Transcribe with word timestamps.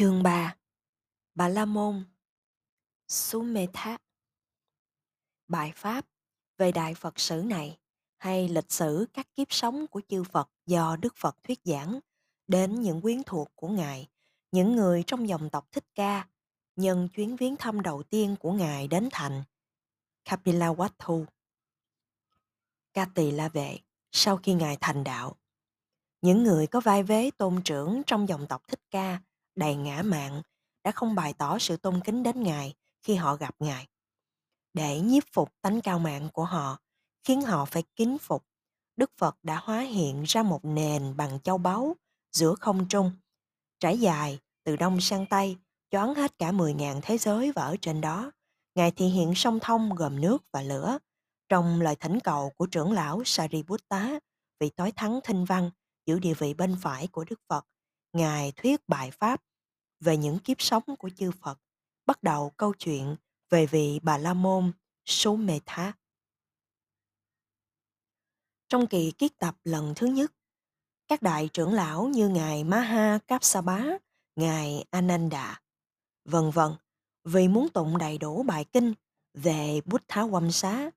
Chương 0.00 0.22
3 0.22 0.56
Bà 1.34 1.48
La 1.48 1.64
Môn 1.64 2.04
sumetha 3.08 3.98
Bài 5.48 5.72
Pháp 5.74 6.06
về 6.58 6.72
Đại 6.72 6.94
Phật 6.94 7.20
sử 7.20 7.42
này 7.46 7.78
hay 8.18 8.48
lịch 8.48 8.72
sử 8.72 9.06
các 9.12 9.26
kiếp 9.34 9.46
sống 9.52 9.86
của 9.86 10.00
chư 10.08 10.24
Phật 10.24 10.50
do 10.66 10.96
Đức 10.96 11.16
Phật 11.16 11.36
thuyết 11.44 11.60
giảng 11.64 12.00
đến 12.46 12.80
những 12.80 13.00
quyến 13.00 13.22
thuộc 13.26 13.48
của 13.54 13.68
Ngài, 13.68 14.08
những 14.52 14.76
người 14.76 15.04
trong 15.06 15.28
dòng 15.28 15.50
tộc 15.50 15.68
Thích 15.72 15.84
Ca, 15.94 16.28
nhân 16.76 17.08
chuyến 17.08 17.36
viếng 17.36 17.56
thăm 17.56 17.80
đầu 17.80 18.02
tiên 18.02 18.36
của 18.40 18.52
Ngài 18.52 18.88
đến 18.88 19.08
thành 19.12 19.42
Kapilavatthu. 20.24 21.24
Ca 22.92 23.06
Tỳ 23.14 23.30
La 23.30 23.48
Vệ 23.48 23.78
sau 24.12 24.36
khi 24.36 24.54
Ngài 24.54 24.76
thành 24.80 25.04
đạo. 25.04 25.36
Những 26.22 26.42
người 26.42 26.66
có 26.66 26.80
vai 26.80 27.02
vế 27.02 27.30
tôn 27.38 27.62
trưởng 27.64 28.02
trong 28.06 28.28
dòng 28.28 28.46
tộc 28.46 28.62
Thích 28.68 28.82
Ca 28.90 29.20
đầy 29.60 29.76
ngã 29.76 30.02
mạn 30.02 30.42
đã 30.84 30.90
không 30.90 31.14
bày 31.14 31.32
tỏ 31.32 31.58
sự 31.58 31.76
tôn 31.76 32.00
kính 32.04 32.22
đến 32.22 32.42
Ngài 32.42 32.74
khi 33.02 33.14
họ 33.14 33.36
gặp 33.36 33.54
Ngài. 33.58 33.86
Để 34.74 35.00
nhiếp 35.00 35.22
phục 35.32 35.52
tánh 35.62 35.80
cao 35.80 35.98
mạng 35.98 36.28
của 36.32 36.44
họ, 36.44 36.78
khiến 37.24 37.42
họ 37.42 37.64
phải 37.64 37.82
kính 37.96 38.18
phục, 38.18 38.44
Đức 38.96 39.10
Phật 39.18 39.36
đã 39.42 39.60
hóa 39.62 39.80
hiện 39.80 40.22
ra 40.26 40.42
một 40.42 40.64
nền 40.64 41.16
bằng 41.16 41.40
châu 41.40 41.58
báu 41.58 41.96
giữa 42.32 42.54
không 42.54 42.88
trung, 42.88 43.12
trải 43.80 43.98
dài 43.98 44.38
từ 44.64 44.76
đông 44.76 45.00
sang 45.00 45.26
tây, 45.26 45.56
choán 45.90 46.14
hết 46.14 46.38
cả 46.38 46.52
10.000 46.52 47.00
thế 47.02 47.18
giới 47.18 47.52
và 47.52 47.62
ở 47.62 47.76
trên 47.82 48.00
đó. 48.00 48.30
Ngài 48.74 48.90
thì 48.90 49.06
hiện 49.06 49.34
sông 49.34 49.58
thông 49.60 49.94
gồm 49.94 50.20
nước 50.20 50.42
và 50.52 50.62
lửa. 50.62 50.98
Trong 51.48 51.80
lời 51.80 51.96
thỉnh 51.96 52.18
cầu 52.20 52.52
của 52.56 52.66
trưởng 52.66 52.92
lão 52.92 53.22
Sariputta, 53.24 54.18
vị 54.60 54.70
tối 54.70 54.92
thắng 54.96 55.20
thinh 55.24 55.44
văn, 55.44 55.70
giữ 56.06 56.18
địa 56.18 56.34
vị 56.34 56.54
bên 56.54 56.76
phải 56.82 57.06
của 57.06 57.24
Đức 57.30 57.40
Phật, 57.48 57.66
Ngài 58.12 58.52
thuyết 58.52 58.88
bài 58.88 59.10
Pháp 59.10 59.40
về 60.00 60.16
những 60.16 60.38
kiếp 60.38 60.62
sống 60.62 60.82
của 60.98 61.10
chư 61.16 61.30
Phật, 61.30 61.58
bắt 62.06 62.22
đầu 62.22 62.50
câu 62.56 62.74
chuyện 62.78 63.16
về 63.50 63.66
vị 63.66 64.00
Bà 64.02 64.18
La 64.18 64.34
Môn 64.34 64.72
số 65.04 65.36
Mê 65.36 65.60
Thá. 65.66 65.92
Trong 68.68 68.86
kỳ 68.86 69.12
kiết 69.18 69.38
tập 69.38 69.56
lần 69.64 69.92
thứ 69.96 70.06
nhất, 70.06 70.32
các 71.08 71.22
đại 71.22 71.48
trưởng 71.52 71.72
lão 71.72 72.06
như 72.06 72.28
Ngài 72.28 72.64
Maha 72.64 73.18
Kapsabá, 73.26 73.84
Ngài 74.36 74.84
Ananda, 74.90 75.60
vân 76.24 76.50
vân, 76.50 76.72
vì 77.24 77.48
muốn 77.48 77.68
tụng 77.68 77.98
đầy 77.98 78.18
đủ 78.18 78.42
bài 78.42 78.64
kinh 78.72 78.94
về 79.34 79.80
Bút 79.84 80.02
Thá 80.08 80.26
Quâm 80.30 80.52
Xá, 80.52 80.90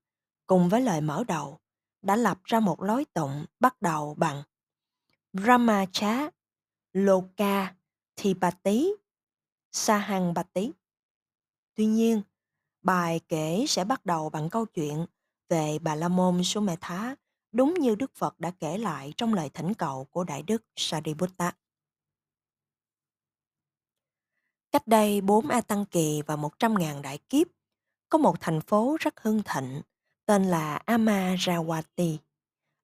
cùng 0.46 0.68
với 0.68 0.80
lời 0.80 1.00
mở 1.00 1.24
đầu, 1.28 1.58
đã 2.02 2.16
lập 2.16 2.40
ra 2.44 2.60
một 2.60 2.82
lối 2.82 3.04
tụng 3.04 3.44
bắt 3.60 3.82
đầu 3.82 4.14
bằng 4.14 4.42
Brahmacha 5.32 6.30
Loka 6.92 7.74
thì 8.16 8.34
bà 8.34 8.50
tí 8.50 8.88
sa 9.72 9.98
hằng 9.98 10.34
bà 10.34 10.42
tí 10.42 10.72
Tuy 11.74 11.86
nhiên, 11.86 12.22
bài 12.82 13.20
kể 13.28 13.64
sẽ 13.68 13.84
bắt 13.84 14.06
đầu 14.06 14.30
bằng 14.30 14.50
câu 14.50 14.66
chuyện 14.66 15.06
về 15.48 15.78
Bà 15.78 15.94
La 15.94 16.08
Môn 16.08 16.44
số 16.44 16.60
Mẹ 16.60 16.76
Thá 16.80 17.16
đúng 17.52 17.74
như 17.74 17.94
Đức 17.94 18.14
Phật 18.14 18.40
đã 18.40 18.50
kể 18.50 18.78
lại 18.78 19.12
trong 19.16 19.34
lời 19.34 19.50
thỉnh 19.54 19.74
cầu 19.74 20.04
của 20.04 20.24
Đại 20.24 20.42
Đức 20.42 20.64
Sariputta. 20.76 21.52
Cách 24.72 24.86
đây 24.86 25.20
4 25.20 25.48
A 25.48 25.60
Tăng 25.60 25.84
Kỳ 25.86 26.22
và 26.26 26.36
100.000 26.36 27.02
đại 27.02 27.18
kiếp, 27.18 27.46
có 28.08 28.18
một 28.18 28.36
thành 28.40 28.60
phố 28.60 28.96
rất 29.00 29.20
hưng 29.20 29.42
thịnh 29.42 29.82
tên 30.26 30.44
là 30.44 30.76
Amaravati. 30.76 32.18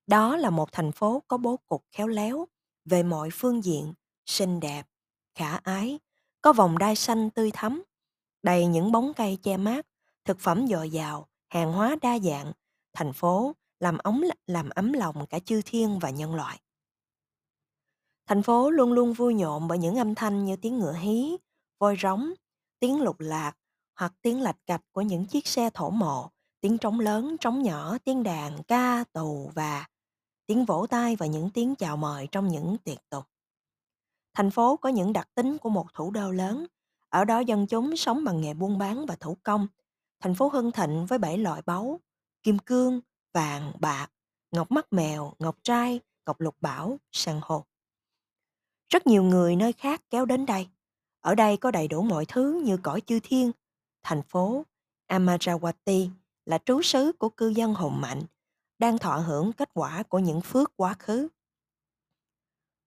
Đó 0.06 0.37
là 0.37 0.50
một 0.50 0.72
thành 0.72 0.92
phố 0.92 1.22
có 1.28 1.37
bố 1.37 1.56
cục 1.56 1.84
khéo 1.92 2.06
léo 2.06 2.48
về 2.84 3.03
mọi 3.03 3.28
phương 3.33 3.65
diện, 3.65 3.94
xinh 4.27 4.61
đẹp, 4.61 4.90
khả 5.41 5.57
ái, 5.57 5.99
có 6.43 6.53
vòng 6.53 6.79
đai 6.79 6.97
xanh 6.97 7.31
tươi 7.31 7.51
thắm, 7.55 7.83
đầy 8.43 8.67
những 8.67 8.93
bóng 8.93 9.13
cây 9.17 9.39
che 9.43 9.57
mát, 9.57 9.87
thực 10.25 10.41
phẩm 10.41 10.67
dồi 10.67 10.91
dào, 10.91 11.29
hàng 11.49 11.73
hóa 11.73 11.97
đa 12.03 12.19
dạng, 12.19 12.53
thành 12.93 13.12
phố 13.12 13.53
làm 13.79 13.99
ấm 13.99 14.25
làm 14.47 14.71
ấm 14.71 14.93
lòng 14.93 15.27
cả 15.27 15.39
chư 15.39 15.62
thiên 15.65 15.99
và 15.99 16.11
nhân 16.11 16.34
loại. 16.34 16.61
Thành 18.27 18.43
phố 18.43 18.71
luôn 18.71 18.93
luôn 18.93 19.12
vui 19.12 19.34
nhộn 19.34 19.69
bởi 19.69 19.79
những 19.79 19.97
âm 19.97 20.15
thanh 20.15 20.45
như 20.45 20.56
tiếng 20.56 20.79
ngựa 20.79 20.93
hí, 20.93 21.37
voi 21.79 21.97
rống, 22.03 22.33
tiếng 22.79 23.03
lục 23.03 23.21
lạc 23.21 23.53
hoặc 23.97 24.15
tiếng 24.23 24.41
lạch 24.41 24.59
cạch 24.67 24.83
của 24.93 25.03
những 25.03 25.27
chiếc 25.27 25.47
xe 25.47 25.71
thổ 25.75 25.91
mộ, 25.91 26.31
tiếng 26.61 26.79
trống 26.79 27.00
lớn, 27.00 27.37
trống 27.41 27.62
nhỏ, 27.62 27.99
tiếng 28.05 28.23
đàn, 28.23 28.62
ca, 28.62 29.05
tù 29.12 29.50
và 29.55 29.87
tiếng 30.47 30.65
vỗ 30.65 30.87
tay 30.91 31.17
và 31.17 31.27
những 31.27 31.50
tiếng 31.50 31.75
chào 31.75 31.97
mời 31.97 32.29
trong 32.33 32.49
những 32.49 32.77
tiệc 32.84 33.09
tục. 33.09 33.25
Thành 34.35 34.51
phố 34.51 34.77
có 34.77 34.89
những 34.89 35.13
đặc 35.13 35.29
tính 35.35 35.59
của 35.59 35.69
một 35.69 35.87
thủ 35.95 36.11
đô 36.11 36.31
lớn. 36.31 36.67
Ở 37.09 37.25
đó 37.25 37.39
dân 37.41 37.67
chúng 37.67 37.97
sống 37.97 38.25
bằng 38.25 38.41
nghề 38.41 38.55
buôn 38.55 38.79
bán 38.79 39.07
và 39.07 39.17
thủ 39.21 39.37
công. 39.43 39.67
Thành 40.21 40.35
phố 40.35 40.49
hưng 40.49 40.73
thịnh 40.73 41.07
với 41.07 41.19
bảy 41.19 41.39
loại 41.39 41.63
báu, 41.67 42.01
kim 42.43 42.59
cương, 42.59 43.01
vàng, 43.33 43.73
bạc, 43.81 44.09
ngọc 44.51 44.71
mắt 44.71 44.87
mèo, 44.93 45.33
ngọc 45.39 45.57
trai, 45.63 46.01
ngọc 46.27 46.41
lục 46.41 46.57
bảo, 46.61 46.99
san 47.13 47.41
hô. 47.43 47.65
Rất 48.89 49.07
nhiều 49.07 49.23
người 49.23 49.57
nơi 49.57 49.73
khác 49.73 50.03
kéo 50.11 50.25
đến 50.25 50.47
đây. 50.47 50.69
Ở 51.21 51.35
đây 51.35 51.57
có 51.57 51.71
đầy 51.71 51.89
đủ 51.89 52.03
mọi 52.03 52.27
thứ 52.27 52.62
như 52.65 52.77
cõi 52.77 53.01
chư 53.01 53.21
thiên. 53.23 53.53
Thành 54.03 54.23
phố 54.23 54.65
Amarawati 55.09 56.09
là 56.47 56.59
trú 56.59 56.83
xứ 56.83 57.12
của 57.19 57.29
cư 57.29 57.49
dân 57.49 57.75
hùng 57.75 58.01
mạnh, 58.01 58.23
đang 58.79 58.99
thọ 58.99 59.17
hưởng 59.17 59.53
kết 59.53 59.71
quả 59.75 60.03
của 60.03 60.19
những 60.19 60.41
phước 60.41 60.77
quá 60.77 60.95
khứ. 60.99 61.29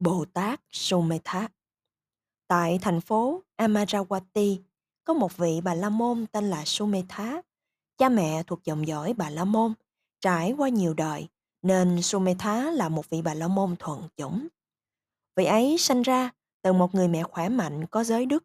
Bồ 0.04 0.26
Tát 0.34 0.62
Sumetha. 0.72 1.48
Tại 2.48 2.80
thành 2.82 3.02
phố 3.02 3.42
Amaravati, 3.56 4.62
có 5.04 5.14
một 5.14 5.38
vị 5.38 5.62
Bà 5.64 5.74
La 5.74 5.90
Môn 5.90 6.26
tên 6.32 6.50
là 6.50 6.66
Sumetha. 6.66 7.42
Cha 7.98 8.10
mẹ 8.10 8.44
thuộc 8.44 8.64
dòng 8.64 8.88
dõi 8.88 9.14
Bà 9.14 9.30
La 9.30 9.44
Môn, 9.46 9.74
trải 10.22 10.54
qua 10.58 10.70
nhiều 10.70 10.94
đời, 10.94 11.28
nên 11.62 12.02
Sumetha 12.02 12.72
là 12.72 12.90
một 12.90 13.10
vị 13.10 13.22
Bà 13.22 13.34
La 13.34 13.48
Môn 13.48 13.76
thuận 13.80 14.08
chủng. 14.18 14.48
Vị 15.36 15.46
ấy 15.46 15.78
sinh 15.80 16.02
ra 16.02 16.30
từ 16.62 16.74
một 16.74 16.96
người 16.96 17.08
mẹ 17.08 17.24
khỏe 17.24 17.50
mạnh 17.50 17.86
có 17.86 18.04
giới 18.04 18.26
đức. 18.26 18.44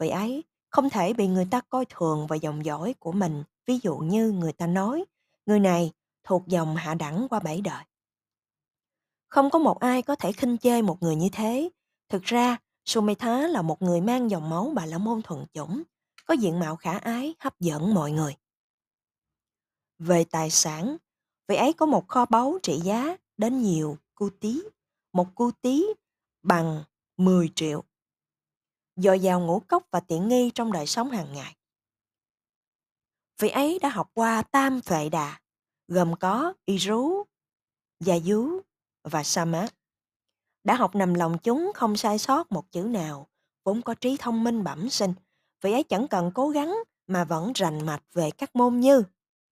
Vị 0.00 0.08
ấy 0.08 0.44
không 0.70 0.90
thể 0.90 1.12
bị 1.12 1.26
người 1.26 1.46
ta 1.50 1.60
coi 1.60 1.84
thường 1.90 2.26
vào 2.26 2.36
dòng 2.36 2.64
dõi 2.64 2.94
của 2.98 3.12
mình, 3.12 3.42
ví 3.66 3.78
dụ 3.82 3.96
như 3.96 4.30
người 4.30 4.52
ta 4.52 4.66
nói, 4.66 5.04
người 5.46 5.60
này 5.60 5.92
thuộc 6.24 6.46
dòng 6.46 6.76
hạ 6.76 6.94
đẳng 6.94 7.26
qua 7.30 7.40
bảy 7.40 7.60
đời. 7.60 7.84
Không 9.28 9.50
có 9.50 9.58
một 9.58 9.80
ai 9.80 10.02
có 10.02 10.16
thể 10.16 10.32
khinh 10.32 10.58
chê 10.58 10.82
một 10.82 11.02
người 11.02 11.16
như 11.16 11.28
thế. 11.32 11.70
Thực 12.08 12.22
ra, 12.22 12.56
Sumetha 12.84 13.48
là 13.48 13.62
một 13.62 13.82
người 13.82 14.00
mang 14.00 14.30
dòng 14.30 14.50
máu 14.50 14.72
bà 14.74 14.86
la 14.86 14.98
môn 14.98 15.22
thuần 15.22 15.46
chủng, 15.52 15.82
có 16.24 16.34
diện 16.34 16.58
mạo 16.58 16.76
khả 16.76 16.98
ái, 16.98 17.34
hấp 17.38 17.60
dẫn 17.60 17.94
mọi 17.94 18.12
người. 18.12 18.36
Về 19.98 20.24
tài 20.24 20.50
sản, 20.50 20.96
vị 21.48 21.56
ấy 21.56 21.72
có 21.72 21.86
một 21.86 22.08
kho 22.08 22.24
báu 22.24 22.58
trị 22.62 22.80
giá 22.84 23.16
đến 23.36 23.62
nhiều 23.62 23.98
cu 24.14 24.30
tí. 24.40 24.62
Một 25.12 25.34
cu 25.34 25.50
tí 25.50 25.84
bằng 26.42 26.84
10 27.16 27.48
triệu. 27.54 27.84
Dồi 28.96 29.20
dào 29.20 29.40
ngũ 29.40 29.60
cốc 29.60 29.86
và 29.90 30.00
tiện 30.00 30.28
nghi 30.28 30.50
trong 30.54 30.72
đời 30.72 30.86
sống 30.86 31.10
hàng 31.10 31.32
ngày. 31.32 31.56
Vị 33.38 33.48
ấy 33.48 33.78
đã 33.82 33.88
học 33.88 34.10
qua 34.14 34.42
tam 34.42 34.80
phệ 34.80 35.08
đà, 35.08 35.40
gồm 35.88 36.16
có 36.16 36.52
y 36.64 36.76
rú, 36.76 37.24
già 38.00 38.18
dú, 38.18 38.60
và 39.02 39.22
Samat. 39.22 39.74
Đã 40.64 40.74
học 40.74 40.94
nằm 40.94 41.14
lòng 41.14 41.38
chúng 41.42 41.72
không 41.74 41.96
sai 41.96 42.18
sót 42.18 42.52
một 42.52 42.72
chữ 42.72 42.82
nào, 42.82 43.28
vốn 43.64 43.82
có 43.82 43.94
trí 43.94 44.16
thông 44.16 44.44
minh 44.44 44.64
bẩm 44.64 44.88
sinh, 44.88 45.14
vì 45.60 45.72
ấy 45.72 45.82
chẳng 45.82 46.08
cần 46.08 46.30
cố 46.34 46.48
gắng 46.48 46.74
mà 47.06 47.24
vẫn 47.24 47.52
rành 47.54 47.86
mạch 47.86 48.02
về 48.12 48.30
các 48.30 48.56
môn 48.56 48.80
như 48.80 49.02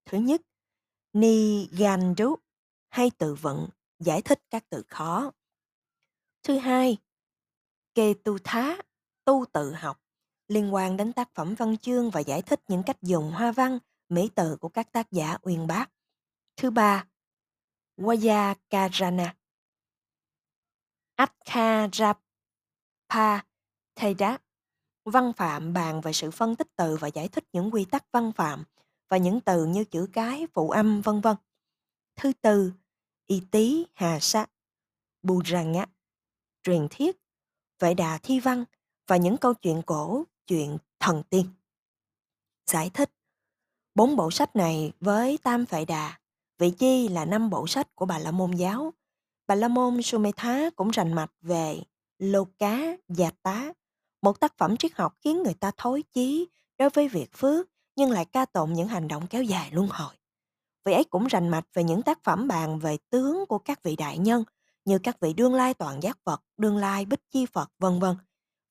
Thứ 0.04 0.18
nhất, 0.18 0.42
Ni 1.12 1.66
Gandu 1.66 2.36
hay 2.88 3.10
tự 3.18 3.34
vận 3.34 3.68
giải 3.98 4.22
thích 4.22 4.40
các 4.50 4.64
từ 4.70 4.82
khó. 4.88 5.32
Thứ 6.42 6.58
hai, 6.58 6.98
Kê 7.94 8.14
tu 8.24 8.38
thá, 8.44 8.76
tu 9.24 9.44
tự 9.52 9.72
học, 9.72 10.00
liên 10.48 10.74
quan 10.74 10.96
đến 10.96 11.12
tác 11.12 11.34
phẩm 11.34 11.54
văn 11.54 11.76
chương 11.76 12.10
và 12.10 12.20
giải 12.20 12.42
thích 12.42 12.60
những 12.68 12.82
cách 12.86 13.02
dùng 13.02 13.30
hoa 13.30 13.52
văn, 13.52 13.78
mỹ 14.08 14.30
từ 14.34 14.56
của 14.56 14.68
các 14.68 14.92
tác 14.92 15.12
giả 15.12 15.38
uyên 15.42 15.66
bác. 15.66 15.90
Thứ 16.56 16.70
ba, 16.70 17.06
Vayakarana, 21.18 22.14
thầy 23.96 24.14
đáp, 24.14 24.38
văn 25.04 25.32
phạm 25.36 25.72
bàn 25.72 26.00
về 26.00 26.12
sự 26.12 26.30
phân 26.30 26.56
tích 26.56 26.68
từ 26.76 26.96
và 27.00 27.08
giải 27.08 27.28
thích 27.28 27.44
những 27.52 27.70
quy 27.70 27.84
tắc 27.84 28.04
văn 28.12 28.32
phạm 28.32 28.64
và 29.08 29.16
những 29.16 29.40
từ 29.40 29.64
như 29.64 29.84
chữ 29.84 30.08
cái, 30.12 30.46
phụ 30.54 30.70
âm, 30.70 31.00
vân 31.00 31.20
vân. 31.20 31.36
Thứ 32.16 32.32
tư, 32.32 32.72
y 33.26 33.42
tý 33.50 33.86
hà 33.94 34.18
sa, 34.20 34.46
bù 35.22 35.42
á 35.78 35.86
truyền 36.62 36.86
thiết, 36.90 37.16
vệ 37.78 37.94
đà 37.94 38.18
thi 38.22 38.40
văn 38.40 38.64
và 39.06 39.16
những 39.16 39.36
câu 39.36 39.54
chuyện 39.54 39.82
cổ, 39.86 40.24
chuyện 40.46 40.78
thần 41.00 41.22
tiên. 41.30 41.46
Giải 42.66 42.90
thích 42.94 43.10
Bốn 43.96 44.16
bộ 44.16 44.30
sách 44.30 44.56
này 44.56 44.92
với 45.00 45.38
Tam 45.42 45.64
Vệ 45.64 45.84
Đà, 45.84 46.18
vị 46.58 46.70
chi 46.70 47.08
là 47.08 47.24
năm 47.24 47.50
bộ 47.50 47.66
sách 47.66 47.94
của 47.94 48.06
Bà 48.06 48.18
La 48.18 48.30
Môn 48.30 48.50
giáo 48.50 48.92
Bà 49.46 49.54
La 49.54 49.68
Môn 49.68 50.02
Sumetha 50.02 50.70
cũng 50.76 50.90
rành 50.90 51.12
mạch 51.12 51.30
về 51.40 51.82
lô 52.18 52.44
cá, 52.58 52.96
già 53.08 53.30
tá, 53.42 53.72
Một 54.22 54.40
tác 54.40 54.58
phẩm 54.58 54.76
triết 54.76 54.92
học 54.94 55.14
khiến 55.20 55.42
người 55.42 55.54
ta 55.54 55.70
thối 55.76 56.02
chí 56.12 56.48
đối 56.78 56.90
với 56.90 57.08
việc 57.08 57.32
phước 57.32 57.66
nhưng 57.96 58.10
lại 58.10 58.24
ca 58.24 58.44
tụng 58.44 58.72
những 58.72 58.88
hành 58.88 59.08
động 59.08 59.26
kéo 59.26 59.42
dài 59.42 59.70
luân 59.72 59.88
hồi. 59.88 60.14
Vị 60.84 60.92
ấy 60.92 61.04
cũng 61.04 61.26
rành 61.26 61.48
mạch 61.48 61.66
về 61.74 61.84
những 61.84 62.02
tác 62.02 62.24
phẩm 62.24 62.48
bàn 62.48 62.78
về 62.78 62.96
tướng 63.10 63.46
của 63.46 63.58
các 63.58 63.82
vị 63.82 63.96
đại 63.96 64.18
nhân 64.18 64.44
như 64.84 64.98
các 64.98 65.20
vị 65.20 65.32
đương 65.32 65.54
lai 65.54 65.74
toàn 65.74 66.02
giác 66.02 66.18
Phật, 66.24 66.42
đương 66.56 66.76
lai 66.76 67.04
bích 67.04 67.30
chi 67.30 67.46
Phật, 67.46 67.70
vân 67.78 67.98
vân. 67.98 68.16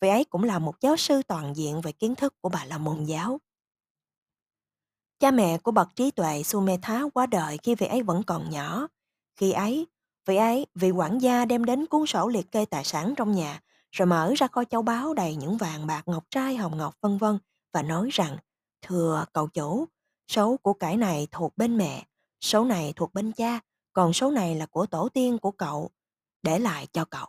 Vị 0.02 0.10
ấy 0.10 0.24
cũng 0.24 0.44
là 0.44 0.60
một 0.60 0.82
giáo 0.82 0.98
sư 0.98 1.22
toàn 1.28 1.56
diện 1.56 1.82
về 1.82 1.92
kiến 1.92 2.16
thức 2.16 2.34
của 2.42 2.50
Bà 2.50 2.66
La 2.66 2.78
Môn 2.78 3.04
giáo. 3.04 3.40
Cha 5.20 5.32
mẹ 5.32 5.58
của 5.58 5.72
bậc 5.72 5.96
trí 5.96 6.12
tuệ 6.12 6.44
Sumetha 6.44 7.02
quá 7.14 7.26
đời 7.26 7.58
khi 7.64 7.76
vị 7.76 7.88
ấy 7.88 8.04
vẫn 8.04 8.24
còn 8.24 8.50
nhỏ. 8.50 8.88
Khi 9.36 9.52
ấy, 9.52 9.88
vị 10.26 10.36
ấy, 10.36 10.66
vị 10.76 10.92
quản 10.92 11.18
gia 11.18 11.46
đem 11.46 11.64
đến 11.64 11.86
cuốn 11.86 12.06
sổ 12.06 12.28
liệt 12.28 12.52
kê 12.52 12.66
tài 12.66 12.84
sản 12.84 13.14
trong 13.18 13.32
nhà, 13.32 13.62
rồi 13.92 14.06
mở 14.06 14.34
ra 14.38 14.48
coi 14.48 14.66
châu 14.66 14.82
báu 14.82 15.14
đầy 15.14 15.36
những 15.36 15.58
vàng 15.58 15.88
bạc 15.88 16.04
ngọc 16.06 16.24
trai 16.30 16.56
hồng 16.56 16.78
ngọc 16.78 16.96
vân 17.02 17.18
vân 17.18 17.40
và 17.74 17.82
nói 17.82 18.10
rằng, 18.12 18.38
thưa 18.82 19.26
cậu 19.34 19.48
chủ, 19.48 19.86
số 20.28 20.58
của 20.58 20.74
cải 20.74 20.98
này 20.98 21.28
thuộc 21.32 21.58
bên 21.58 21.78
mẹ, 21.78 22.06
số 22.42 22.64
này 22.64 22.94
thuộc 22.96 23.14
bên 23.14 23.32
cha, 23.32 23.60
còn 23.94 24.14
số 24.14 24.32
này 24.32 24.56
là 24.56 24.66
của 24.66 24.86
tổ 24.86 25.10
tiên 25.10 25.38
của 25.38 25.52
cậu, 25.52 25.90
để 26.44 26.60
lại 26.60 26.88
cho 26.94 27.06
cậu. 27.06 27.28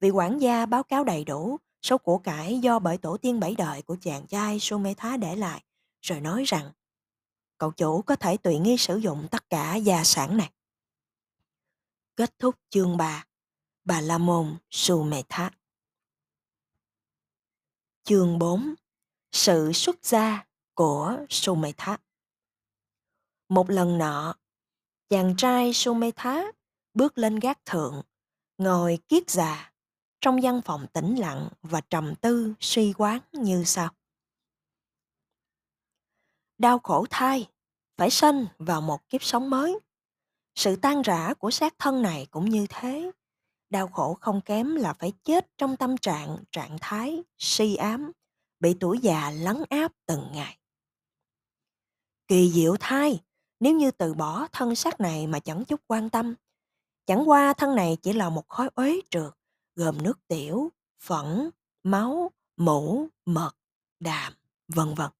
Vị 0.00 0.10
quản 0.10 0.38
gia 0.38 0.66
báo 0.66 0.82
cáo 0.82 1.04
đầy 1.04 1.24
đủ 1.24 1.56
số 1.82 1.98
của 1.98 2.18
cải 2.18 2.58
do 2.58 2.78
bởi 2.78 2.98
tổ 2.98 3.16
tiên 3.16 3.40
bảy 3.40 3.54
đời 3.58 3.82
của 3.82 3.96
chàng 4.00 4.26
trai 4.26 4.60
Sumetha 4.60 5.16
để 5.16 5.36
lại, 5.36 5.62
rồi 6.00 6.20
nói 6.20 6.44
rằng 6.44 6.70
cậu 7.58 7.70
chủ 7.70 8.02
có 8.02 8.16
thể 8.16 8.36
tùy 8.36 8.58
nghi 8.58 8.76
sử 8.76 8.96
dụng 8.96 9.26
tất 9.30 9.50
cả 9.50 9.76
gia 9.76 10.04
sản 10.04 10.36
này. 10.36 10.50
Kết 12.18 12.38
thúc 12.38 12.54
chương 12.70 12.96
3 12.96 13.26
Bà 13.84 14.00
La 14.00 14.18
Môn 14.18 14.56
Sumedha 14.70 15.50
Chương 18.04 18.38
4 18.38 18.74
Sự 19.32 19.72
xuất 19.72 20.04
gia 20.04 20.46
của 20.74 21.18
Sumedha 21.30 21.98
Một 23.48 23.70
lần 23.70 23.98
nọ, 23.98 24.34
chàng 25.08 25.34
trai 25.36 25.72
Sumedha 25.72 26.42
bước 26.94 27.18
lên 27.18 27.38
gác 27.38 27.64
thượng, 27.64 28.02
ngồi 28.58 28.98
kiết 29.08 29.30
già 29.30 29.72
trong 30.20 30.40
văn 30.42 30.60
phòng 30.64 30.86
tĩnh 30.92 31.14
lặng 31.18 31.48
và 31.62 31.80
trầm 31.80 32.14
tư 32.14 32.54
suy 32.60 32.92
quán 32.96 33.20
như 33.32 33.64
sau. 33.66 33.94
Đau 36.58 36.78
khổ 36.78 37.06
thai, 37.10 37.50
phải 37.96 38.10
sanh 38.10 38.46
vào 38.58 38.80
một 38.80 39.08
kiếp 39.08 39.22
sống 39.22 39.50
mới. 39.50 39.78
Sự 40.58 40.76
tan 40.76 41.02
rã 41.02 41.34
của 41.34 41.50
xác 41.50 41.74
thân 41.78 42.02
này 42.02 42.26
cũng 42.30 42.50
như 42.50 42.66
thế. 42.68 43.10
Đau 43.70 43.88
khổ 43.88 44.14
không 44.20 44.40
kém 44.40 44.74
là 44.74 44.92
phải 44.92 45.12
chết 45.24 45.46
trong 45.58 45.76
tâm 45.76 45.96
trạng, 45.96 46.38
trạng 46.52 46.76
thái, 46.80 47.22
si 47.38 47.76
ám, 47.76 48.12
bị 48.60 48.74
tuổi 48.80 48.98
già 48.98 49.30
lấn 49.30 49.64
áp 49.68 49.92
từng 50.06 50.28
ngày. 50.32 50.58
Kỳ 52.28 52.50
diệu 52.50 52.76
thai, 52.80 53.20
nếu 53.60 53.74
như 53.74 53.90
từ 53.90 54.14
bỏ 54.14 54.46
thân 54.52 54.74
xác 54.74 55.00
này 55.00 55.26
mà 55.26 55.40
chẳng 55.40 55.64
chút 55.64 55.80
quan 55.86 56.10
tâm, 56.10 56.34
chẳng 57.06 57.28
qua 57.28 57.52
thân 57.52 57.74
này 57.74 57.96
chỉ 58.02 58.12
là 58.12 58.30
một 58.30 58.48
khói 58.48 58.70
uế 58.74 59.00
trượt, 59.10 59.32
gồm 59.74 60.02
nước 60.02 60.28
tiểu, 60.28 60.72
phẫn, 61.02 61.50
máu, 61.82 62.30
mũ, 62.56 63.06
mật, 63.24 63.52
đàm, 64.00 64.32
vân 64.68 64.94
vân. 64.94 65.10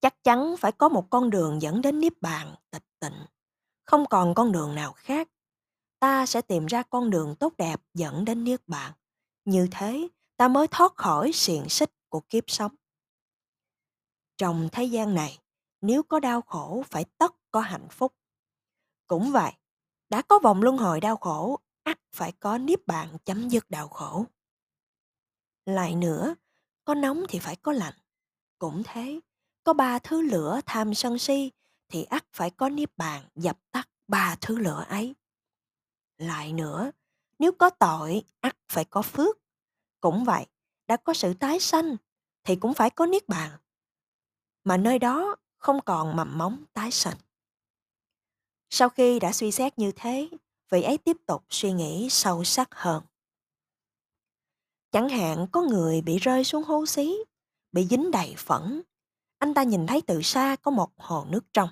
Chắc 0.00 0.24
chắn 0.24 0.56
phải 0.58 0.72
có 0.72 0.88
một 0.88 1.06
con 1.10 1.30
đường 1.30 1.62
dẫn 1.62 1.82
đến 1.82 2.00
niết 2.00 2.22
bàn, 2.22 2.54
tịch 2.70 2.84
tịnh. 3.00 3.26
Không 3.84 4.06
còn 4.10 4.34
con 4.34 4.52
đường 4.52 4.74
nào 4.74 4.92
khác. 4.92 5.28
Ta 5.98 6.26
sẽ 6.26 6.42
tìm 6.42 6.66
ra 6.66 6.82
con 6.82 7.10
đường 7.10 7.36
tốt 7.36 7.54
đẹp 7.58 7.80
dẫn 7.94 8.24
đến 8.24 8.44
niết 8.44 8.68
bàn. 8.68 8.92
Như 9.44 9.68
thế, 9.70 10.08
ta 10.36 10.48
mới 10.48 10.66
thoát 10.68 10.96
khỏi 10.96 11.30
xiềng 11.34 11.68
xích 11.68 11.90
của 12.08 12.20
kiếp 12.20 12.44
sống. 12.46 12.74
Trong 14.36 14.68
thế 14.72 14.84
gian 14.84 15.14
này, 15.14 15.38
nếu 15.80 16.02
có 16.02 16.20
đau 16.20 16.40
khổ 16.42 16.82
phải 16.86 17.04
tất 17.18 17.34
có 17.50 17.60
hạnh 17.60 17.88
phúc. 17.90 18.14
Cũng 19.06 19.32
vậy, 19.32 19.52
đã 20.08 20.22
có 20.22 20.38
vòng 20.38 20.62
luân 20.62 20.78
hồi 20.78 21.00
đau 21.00 21.16
khổ, 21.16 21.58
ắt 21.82 21.98
phải 22.12 22.32
có 22.32 22.58
niết 22.58 22.86
bàn 22.86 23.16
chấm 23.24 23.48
dứt 23.48 23.70
đau 23.70 23.88
khổ. 23.88 24.24
Lại 25.66 25.94
nữa, 25.94 26.34
có 26.84 26.94
nóng 26.94 27.24
thì 27.28 27.38
phải 27.38 27.56
có 27.56 27.72
lạnh. 27.72 27.94
Cũng 28.58 28.82
thế, 28.84 29.20
có 29.64 29.72
ba 29.72 29.98
thứ 29.98 30.22
lửa 30.22 30.60
tham 30.66 30.94
sân 30.94 31.18
si 31.18 31.50
thì 31.90 32.04
ắt 32.04 32.24
phải 32.32 32.50
có 32.50 32.68
niết 32.68 32.96
bàn 32.96 33.24
dập 33.34 33.58
tắt 33.70 33.88
ba 34.08 34.36
thứ 34.40 34.58
lửa 34.58 34.84
ấy. 34.88 35.14
Lại 36.18 36.52
nữa, 36.52 36.90
nếu 37.38 37.52
có 37.52 37.70
tội, 37.70 38.22
ắt 38.40 38.56
phải 38.68 38.84
có 38.84 39.02
phước. 39.02 39.38
Cũng 40.00 40.24
vậy, 40.24 40.46
đã 40.86 40.96
có 40.96 41.14
sự 41.14 41.34
tái 41.34 41.60
sanh 41.60 41.96
thì 42.44 42.56
cũng 42.56 42.74
phải 42.74 42.90
có 42.90 43.06
niết 43.06 43.28
bàn. 43.28 43.58
Mà 44.64 44.76
nơi 44.76 44.98
đó 44.98 45.36
không 45.56 45.80
còn 45.84 46.16
mầm 46.16 46.38
móng 46.38 46.64
tái 46.72 46.90
sanh. 46.90 47.16
Sau 48.70 48.88
khi 48.88 49.18
đã 49.18 49.32
suy 49.32 49.52
xét 49.52 49.78
như 49.78 49.92
thế, 49.96 50.28
vị 50.70 50.82
ấy 50.82 50.98
tiếp 50.98 51.16
tục 51.26 51.44
suy 51.50 51.72
nghĩ 51.72 52.08
sâu 52.10 52.44
sắc 52.44 52.68
hơn. 52.74 53.02
Chẳng 54.92 55.08
hạn 55.08 55.46
có 55.52 55.60
người 55.62 56.00
bị 56.00 56.18
rơi 56.18 56.44
xuống 56.44 56.64
hố 56.64 56.86
xí, 56.86 57.16
bị 57.72 57.86
dính 57.90 58.10
đầy 58.10 58.34
phẫn. 58.38 58.82
Anh 59.38 59.54
ta 59.54 59.62
nhìn 59.62 59.86
thấy 59.86 60.02
từ 60.06 60.22
xa 60.22 60.56
có 60.62 60.70
một 60.70 60.90
hồ 60.96 61.26
nước 61.28 61.44
trong. 61.52 61.68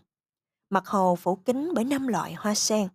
Mặt 0.70 0.86
hồ 0.86 1.16
phủ 1.16 1.36
kín 1.36 1.70
bởi 1.74 1.84
năm 1.84 2.06
loại 2.06 2.34
hoa 2.34 2.54
sen. 2.54 2.88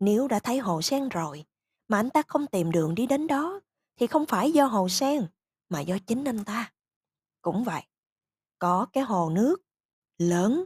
Nếu 0.00 0.28
đã 0.28 0.38
thấy 0.38 0.58
hồ 0.58 0.82
sen 0.82 1.08
rồi, 1.08 1.44
mà 1.88 1.98
anh 1.98 2.10
ta 2.10 2.22
không 2.28 2.46
tìm 2.46 2.70
đường 2.70 2.94
đi 2.94 3.06
đến 3.06 3.26
đó, 3.26 3.60
thì 3.96 4.06
không 4.06 4.26
phải 4.26 4.52
do 4.52 4.66
hồ 4.66 4.88
sen, 4.88 5.26
mà 5.68 5.80
do 5.80 5.98
chính 6.06 6.24
anh 6.24 6.44
ta. 6.44 6.72
Cũng 7.42 7.64
vậy, 7.64 7.82
có 8.58 8.86
cái 8.92 9.04
hồ 9.04 9.30
nước 9.30 9.56
lớn 10.18 10.64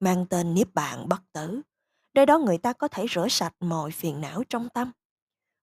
mang 0.00 0.26
tên 0.30 0.54
Niếp 0.54 0.74
Bàn 0.74 1.08
Bất 1.08 1.22
Tử 1.32 1.62
Nơi 2.14 2.26
đó 2.26 2.38
người 2.38 2.58
ta 2.58 2.72
có 2.72 2.88
thể 2.88 3.06
rửa 3.14 3.28
sạch 3.28 3.54
mọi 3.60 3.90
phiền 3.90 4.20
não 4.20 4.42
trong 4.48 4.68
tâm. 4.68 4.92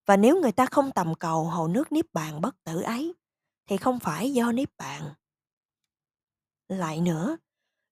Và 0.06 0.18
nếu 0.18 0.42
người 0.42 0.52
ta 0.52 0.66
không 0.66 0.92
tầm 0.92 1.16
cầu 1.16 1.44
hồ 1.44 1.68
nước 1.68 1.92
Niếp 1.92 2.06
bàn 2.14 2.42
bất 2.42 2.64
tử 2.64 2.82
ấy, 2.82 3.14
thì 3.66 3.78
không 3.78 4.00
phải 4.00 4.34
do 4.34 4.52
Niếp 4.52 4.78
bàn. 4.78 5.14
Lại 6.68 7.02
nữa, 7.02 7.38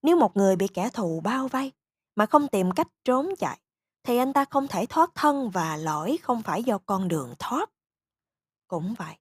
nếu 0.01 0.18
một 0.18 0.38
người 0.38 0.56
bị 0.56 0.68
kẻ 0.68 0.89
thù 0.94 1.19
bao 1.19 1.48
vây 1.48 1.71
mà 2.18 2.25
không 2.25 2.48
tìm 2.48 2.72
cách 2.72 2.88
trốn 3.06 3.30
chạy, 3.40 3.60
thì 4.04 4.18
anh 4.18 4.34
ta 4.34 4.46
không 4.46 4.68
thể 4.68 4.86
thoát 4.90 5.12
thân 5.16 5.50
và 5.50 5.78
lỗi 5.78 6.18
không 6.22 6.42
phải 6.44 6.64
do 6.64 6.78
con 6.78 7.08
đường 7.08 7.34
thoát. 7.40 7.69
Cũng 8.68 8.96
vậy, 8.98 9.16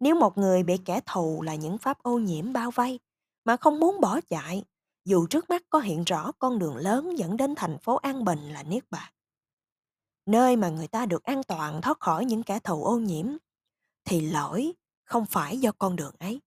nếu 0.00 0.14
một 0.14 0.38
người 0.38 0.62
bị 0.62 0.78
kẻ 0.84 1.00
thù 1.06 1.42
là 1.42 1.54
những 1.54 1.78
pháp 1.78 2.02
ô 2.02 2.18
nhiễm 2.18 2.52
bao 2.52 2.70
vây 2.70 3.00
mà 3.44 3.56
không 3.56 3.80
muốn 3.80 4.00
bỏ 4.00 4.20
chạy 4.20 4.64
dù 5.04 5.26
trước 5.26 5.50
mắt 5.50 5.62
có 5.70 5.78
hiện 5.78 6.04
rõ 6.04 6.32
con 6.38 6.58
đường 6.58 6.76
lớn 6.76 7.18
dẫn 7.18 7.36
đến 7.36 7.54
thành 7.54 7.78
phố 7.78 7.96
An 7.96 8.24
Bình 8.24 8.52
là 8.52 8.62
Niết 8.62 8.90
Bàn. 8.90 9.12
Nơi 10.26 10.56
mà 10.56 10.68
người 10.68 10.88
ta 10.88 11.06
được 11.06 11.22
an 11.22 11.42
toàn 11.42 11.82
thoát 11.82 12.00
khỏi 12.00 12.24
những 12.24 12.42
kẻ 12.42 12.58
thù 12.58 12.84
ô 12.84 12.98
nhiễm, 12.98 13.26
thì 14.04 14.20
lỗi 14.20 14.72
không 15.04 15.26
phải 15.26 15.58
do 15.58 15.72
con 15.72 15.96
đường 15.96 16.14
ấy. 16.18 16.40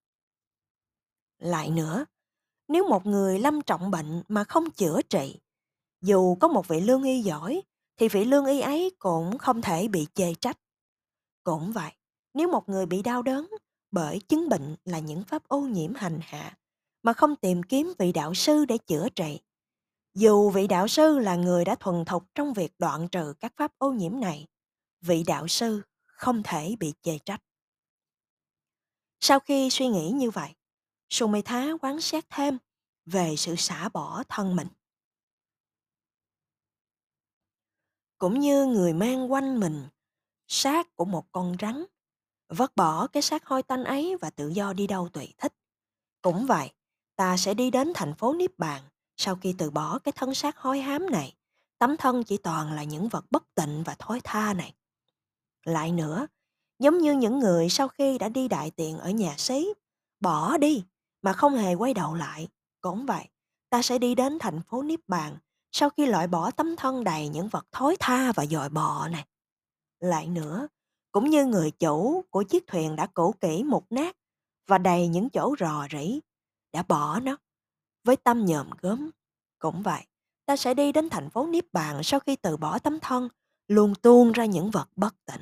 Lại 1.37 1.69
nữa, 1.69 2.05
nếu 2.67 2.87
một 2.89 3.05
người 3.05 3.39
lâm 3.39 3.61
trọng 3.61 3.91
bệnh 3.91 4.23
mà 4.27 4.43
không 4.43 4.71
chữa 4.71 5.01
trị, 5.01 5.39
dù 6.01 6.35
có 6.35 6.47
một 6.47 6.67
vị 6.67 6.81
lương 6.81 7.03
y 7.03 7.21
giỏi, 7.21 7.61
thì 7.97 8.07
vị 8.07 8.25
lương 8.25 8.45
y 8.45 8.59
ấy 8.59 8.91
cũng 8.99 9.37
không 9.37 9.61
thể 9.61 9.87
bị 9.87 10.07
chê 10.13 10.33
trách. 10.41 10.57
Cũng 11.43 11.71
vậy, 11.71 11.91
nếu 12.33 12.47
một 12.47 12.69
người 12.69 12.85
bị 12.85 13.01
đau 13.01 13.21
đớn 13.21 13.47
bởi 13.91 14.19
chứng 14.19 14.49
bệnh 14.49 14.75
là 14.85 14.99
những 14.99 15.23
pháp 15.23 15.47
ô 15.47 15.59
nhiễm 15.61 15.93
hành 15.93 16.19
hạ, 16.21 16.57
mà 17.03 17.13
không 17.13 17.35
tìm 17.35 17.63
kiếm 17.63 17.93
vị 17.97 18.11
đạo 18.11 18.33
sư 18.33 18.65
để 18.65 18.77
chữa 18.77 19.09
trị. 19.09 19.39
Dù 20.13 20.49
vị 20.49 20.67
đạo 20.67 20.87
sư 20.87 21.19
là 21.19 21.35
người 21.35 21.65
đã 21.65 21.75
thuần 21.75 22.05
thục 22.05 22.23
trong 22.35 22.53
việc 22.53 22.71
đoạn 22.79 23.07
trừ 23.07 23.33
các 23.39 23.53
pháp 23.57 23.71
ô 23.77 23.91
nhiễm 23.91 24.19
này, 24.19 24.47
vị 25.01 25.23
đạo 25.23 25.47
sư 25.47 25.81
không 26.05 26.43
thể 26.43 26.75
bị 26.79 26.93
chê 27.01 27.17
trách. 27.25 27.41
Sau 29.19 29.39
khi 29.39 29.69
suy 29.69 29.87
nghĩ 29.87 30.09
như 30.09 30.29
vậy, 30.29 30.49
Sumitha 31.09 31.67
quán 31.81 32.01
xét 32.01 32.29
thêm 32.29 32.57
về 33.05 33.35
sự 33.37 33.55
xả 33.55 33.89
bỏ 33.89 34.23
thân 34.29 34.55
mình. 34.55 34.67
Cũng 38.19 38.39
như 38.39 38.65
người 38.65 38.93
mang 38.93 39.31
quanh 39.31 39.59
mình 39.59 39.87
xác 40.47 40.95
của 40.95 41.05
một 41.05 41.31
con 41.31 41.55
rắn, 41.61 41.85
vứt 42.49 42.75
bỏ 42.75 43.07
cái 43.07 43.23
xác 43.23 43.45
hôi 43.45 43.63
tanh 43.63 43.83
ấy 43.83 44.17
và 44.21 44.29
tự 44.29 44.47
do 44.47 44.73
đi 44.73 44.87
đâu 44.87 45.09
tùy 45.09 45.33
thích. 45.37 45.53
Cũng 46.21 46.45
vậy, 46.45 46.71
ta 47.15 47.37
sẽ 47.37 47.53
đi 47.53 47.71
đến 47.71 47.91
thành 47.95 48.13
phố 48.15 48.33
Niết 48.33 48.57
Bàn 48.57 48.83
sau 49.17 49.35
khi 49.35 49.55
từ 49.57 49.71
bỏ 49.71 49.99
cái 49.99 50.11
thân 50.11 50.33
xác 50.33 50.57
hôi 50.57 50.79
hám 50.79 51.09
này. 51.09 51.35
Tấm 51.77 51.97
thân 51.97 52.23
chỉ 52.23 52.37
toàn 52.37 52.73
là 52.73 52.83
những 52.83 53.07
vật 53.07 53.25
bất 53.31 53.55
tịnh 53.55 53.83
và 53.85 53.95
thối 53.99 54.21
tha 54.23 54.53
này. 54.53 54.73
Lại 55.65 55.91
nữa, 55.91 56.27
giống 56.79 56.97
như 56.97 57.11
những 57.11 57.39
người 57.39 57.69
sau 57.69 57.87
khi 57.87 58.17
đã 58.17 58.29
đi 58.29 58.47
đại 58.47 58.71
tiện 58.71 58.97
ở 58.97 59.09
nhà 59.09 59.35
xí, 59.37 59.73
bỏ 60.19 60.57
đi 60.57 60.83
mà 61.21 61.33
không 61.33 61.57
hề 61.57 61.73
quay 61.73 61.93
đầu 61.93 62.15
lại. 62.15 62.47
Cũng 62.81 63.05
vậy, 63.05 63.25
ta 63.69 63.81
sẽ 63.81 63.97
đi 63.97 64.15
đến 64.15 64.39
thành 64.39 64.61
phố 64.61 64.83
Niết 64.83 64.99
Bàn 65.07 65.37
sau 65.71 65.89
khi 65.89 66.05
loại 66.05 66.27
bỏ 66.27 66.51
tấm 66.51 66.75
thân 66.75 67.03
đầy 67.03 67.27
những 67.27 67.47
vật 67.47 67.65
thối 67.71 67.95
tha 67.99 68.31
và 68.31 68.45
dòi 68.45 68.69
bò 68.69 69.07
này. 69.07 69.25
Lại 69.99 70.27
nữa, 70.27 70.67
cũng 71.11 71.29
như 71.29 71.45
người 71.45 71.71
chủ 71.71 72.23
của 72.29 72.43
chiếc 72.43 72.67
thuyền 72.67 72.95
đã 72.95 73.05
cũ 73.05 73.35
kỹ 73.41 73.63
mục 73.63 73.85
nát 73.89 74.17
và 74.67 74.77
đầy 74.77 75.07
những 75.07 75.29
chỗ 75.29 75.55
rò 75.59 75.87
rỉ, 75.91 76.19
đã 76.73 76.83
bỏ 76.83 77.19
nó 77.19 77.37
với 78.03 78.15
tâm 78.15 78.45
nhòm 78.45 78.69
gớm. 78.81 79.09
Cũng 79.59 79.83
vậy, 79.83 80.01
ta 80.45 80.55
sẽ 80.55 80.73
đi 80.73 80.91
đến 80.91 81.09
thành 81.09 81.29
phố 81.29 81.47
Niếp 81.47 81.63
Bàn 81.73 82.03
sau 82.03 82.19
khi 82.19 82.35
từ 82.35 82.57
bỏ 82.57 82.79
tấm 82.79 82.99
thân, 82.99 83.29
luôn 83.67 83.95
tuôn 83.95 84.31
ra 84.31 84.45
những 84.45 84.71
vật 84.71 84.89
bất 84.95 85.15
tịnh. 85.25 85.41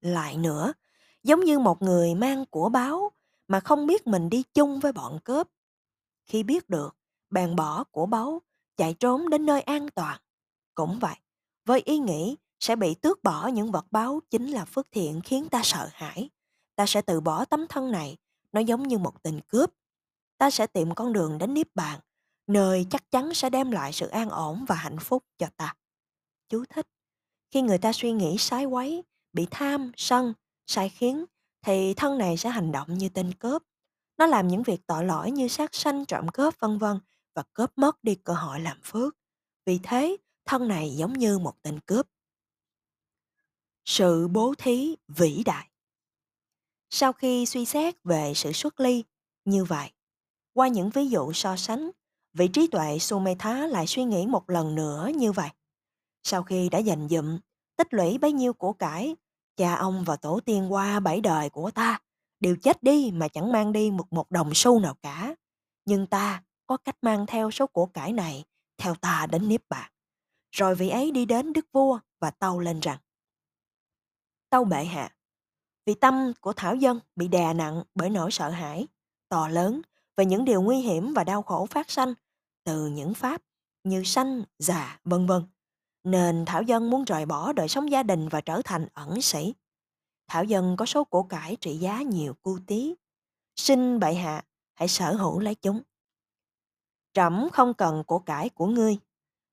Lại 0.00 0.36
nữa, 0.36 0.72
giống 1.22 1.40
như 1.40 1.58
một 1.58 1.82
người 1.82 2.14
mang 2.14 2.44
của 2.46 2.68
báo 2.68 3.12
mà 3.48 3.60
không 3.60 3.86
biết 3.86 4.06
mình 4.06 4.30
đi 4.30 4.42
chung 4.54 4.80
với 4.80 4.92
bọn 4.92 5.18
cướp. 5.24 5.48
Khi 6.26 6.42
biết 6.42 6.68
được, 6.68 6.96
bèn 7.30 7.56
bỏ 7.56 7.84
của 7.84 8.06
báu, 8.06 8.42
chạy 8.76 8.94
trốn 8.94 9.28
đến 9.28 9.46
nơi 9.46 9.62
an 9.62 9.88
toàn. 9.94 10.20
Cũng 10.74 10.98
vậy, 10.98 11.14
với 11.64 11.80
ý 11.84 11.98
nghĩ 11.98 12.36
sẽ 12.60 12.76
bị 12.76 12.94
tước 12.94 13.22
bỏ 13.22 13.46
những 13.46 13.72
vật 13.72 13.86
báo 13.90 14.20
chính 14.30 14.46
là 14.46 14.64
phước 14.64 14.86
thiện 14.90 15.20
khiến 15.24 15.48
ta 15.48 15.60
sợ 15.64 15.88
hãi. 15.92 16.30
Ta 16.76 16.86
sẽ 16.86 17.02
từ 17.02 17.20
bỏ 17.20 17.44
tấm 17.44 17.66
thân 17.68 17.90
này, 17.90 18.16
nó 18.52 18.60
giống 18.60 18.88
như 18.88 18.98
một 18.98 19.22
tình 19.22 19.40
cướp. 19.48 19.70
Ta 20.38 20.50
sẽ 20.50 20.66
tìm 20.66 20.94
con 20.94 21.12
đường 21.12 21.38
đến 21.38 21.54
Niết 21.54 21.74
Bàn, 21.74 22.00
nơi 22.46 22.86
chắc 22.90 23.10
chắn 23.10 23.34
sẽ 23.34 23.50
đem 23.50 23.70
lại 23.70 23.92
sự 23.92 24.06
an 24.06 24.30
ổn 24.30 24.64
và 24.68 24.74
hạnh 24.74 24.98
phúc 24.98 25.24
cho 25.38 25.46
ta. 25.56 25.74
Chú 26.48 26.64
thích. 26.68 26.86
Khi 27.50 27.62
người 27.62 27.78
ta 27.78 27.92
suy 27.92 28.12
nghĩ 28.12 28.36
sái 28.38 28.64
quấy, 28.64 29.04
bị 29.32 29.46
tham, 29.50 29.92
sân, 29.96 30.32
sai 30.66 30.88
khiến, 30.88 31.24
thì 31.62 31.94
thân 31.94 32.18
này 32.18 32.36
sẽ 32.36 32.48
hành 32.48 32.72
động 32.72 32.94
như 32.94 33.08
tên 33.08 33.32
cướp. 33.34 33.62
Nó 34.18 34.26
làm 34.26 34.48
những 34.48 34.62
việc 34.62 34.86
tội 34.86 35.04
lỗi 35.04 35.30
như 35.30 35.48
sát 35.48 35.74
sanh, 35.74 36.04
trộm 36.04 36.28
cướp 36.28 36.60
vân 36.60 36.78
vân 36.78 36.98
và 37.36 37.42
cướp 37.52 37.78
mất 37.78 38.04
đi 38.04 38.14
cơ 38.14 38.32
hội 38.32 38.60
làm 38.60 38.80
phước. 38.82 39.16
Vì 39.66 39.80
thế, 39.82 40.16
thân 40.44 40.68
này 40.68 40.90
giống 40.90 41.12
như 41.12 41.38
một 41.38 41.62
tên 41.62 41.80
cướp. 41.80 42.06
Sự 43.84 44.28
bố 44.28 44.54
thí 44.58 44.96
vĩ 45.08 45.42
đại 45.44 45.70
Sau 46.90 47.12
khi 47.12 47.46
suy 47.46 47.64
xét 47.64 47.94
về 48.04 48.32
sự 48.34 48.52
xuất 48.52 48.80
ly, 48.80 49.04
như 49.44 49.64
vậy, 49.64 49.92
qua 50.52 50.68
những 50.68 50.90
ví 50.90 51.08
dụ 51.08 51.32
so 51.32 51.56
sánh, 51.56 51.90
vị 52.32 52.48
trí 52.48 52.66
tuệ 52.66 52.98
Sumetha 52.98 53.66
lại 53.66 53.86
suy 53.86 54.04
nghĩ 54.04 54.26
một 54.26 54.50
lần 54.50 54.74
nữa 54.74 55.10
như 55.16 55.32
vậy. 55.32 55.50
Sau 56.22 56.42
khi 56.42 56.68
đã 56.68 56.78
dành 56.78 57.08
dụm, 57.08 57.38
tích 57.76 57.94
lũy 57.94 58.18
bấy 58.18 58.32
nhiêu 58.32 58.52
của 58.52 58.72
cải, 58.72 59.16
cha 59.56 59.74
ông 59.74 60.04
và 60.04 60.16
tổ 60.16 60.40
tiên 60.44 60.72
qua 60.72 61.00
bảy 61.00 61.20
đời 61.20 61.50
của 61.50 61.70
ta 61.70 62.00
đều 62.40 62.56
chết 62.56 62.82
đi 62.82 63.10
mà 63.14 63.28
chẳng 63.28 63.52
mang 63.52 63.72
đi 63.72 63.90
một 63.90 64.12
một 64.12 64.30
đồng 64.30 64.54
xu 64.54 64.80
nào 64.80 64.94
cả. 65.02 65.34
Nhưng 65.84 66.06
ta 66.06 66.42
có 66.66 66.76
cách 66.76 66.96
mang 67.02 67.26
theo 67.26 67.50
số 67.50 67.66
của 67.66 67.86
cải 67.86 68.12
này 68.12 68.44
theo 68.78 68.94
ta 68.94 69.26
đến 69.30 69.48
Niếp 69.48 69.60
Bạc. 69.68 69.90
Rồi 70.50 70.74
vị 70.74 70.88
ấy 70.88 71.10
đi 71.10 71.24
đến 71.24 71.52
Đức 71.52 71.66
Vua 71.72 71.98
và 72.20 72.30
tâu 72.30 72.60
lên 72.60 72.80
rằng 72.80 72.98
Tâu 74.50 74.64
bệ 74.64 74.84
hạ, 74.84 75.16
vì 75.86 75.94
tâm 75.94 76.32
của 76.40 76.52
Thảo 76.52 76.74
Dân 76.76 77.00
bị 77.16 77.28
đè 77.28 77.54
nặng 77.54 77.82
bởi 77.94 78.10
nỗi 78.10 78.30
sợ 78.30 78.50
hãi, 78.50 78.86
to 79.28 79.48
lớn 79.48 79.80
về 80.16 80.26
những 80.26 80.44
điều 80.44 80.62
nguy 80.62 80.78
hiểm 80.78 81.12
và 81.14 81.24
đau 81.24 81.42
khổ 81.42 81.66
phát 81.66 81.90
sanh 81.90 82.14
từ 82.64 82.86
những 82.86 83.14
pháp 83.14 83.42
như 83.84 84.02
sanh, 84.04 84.42
già, 84.58 85.00
vân 85.04 85.26
vân. 85.26 85.42
Nên 86.04 86.44
Thảo 86.44 86.62
Dân 86.62 86.90
muốn 86.90 87.04
rời 87.04 87.26
bỏ 87.26 87.52
đời 87.52 87.68
sống 87.68 87.90
gia 87.90 88.02
đình 88.02 88.28
và 88.28 88.40
trở 88.40 88.62
thành 88.64 88.88
ẩn 88.94 89.22
sĩ. 89.22 89.54
Thảo 90.28 90.44
Dân 90.44 90.76
có 90.76 90.86
số 90.86 91.04
của 91.04 91.22
cải 91.22 91.56
trị 91.60 91.76
giá 91.76 92.02
nhiều 92.02 92.34
cu 92.42 92.58
tí. 92.66 92.94
Xin 93.56 94.00
bệ 94.00 94.14
hạ, 94.14 94.44
hãy 94.74 94.88
sở 94.88 95.14
hữu 95.14 95.38
lấy 95.40 95.54
chúng. 95.54 95.82
Trẫm 97.16 97.48
không 97.52 97.74
cần 97.74 98.04
của 98.06 98.18
cải 98.18 98.48
của 98.48 98.66
ngươi. 98.66 98.98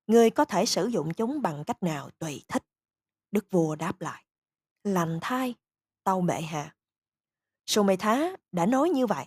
Ngươi 0.06 0.30
có 0.30 0.44
thể 0.44 0.66
sử 0.66 0.86
dụng 0.86 1.14
chúng 1.14 1.42
bằng 1.42 1.64
cách 1.66 1.82
nào 1.82 2.10
tùy 2.18 2.44
thích. 2.48 2.64
Đức 3.30 3.46
vua 3.50 3.76
đáp 3.76 4.00
lại. 4.00 4.24
Lành 4.82 5.18
thai, 5.22 5.54
tâu 6.02 6.20
bệ 6.20 6.40
hạ. 6.40 6.76
Sumetha 7.66 8.36
đã 8.52 8.66
nói 8.66 8.90
như 8.90 9.06
vậy 9.06 9.26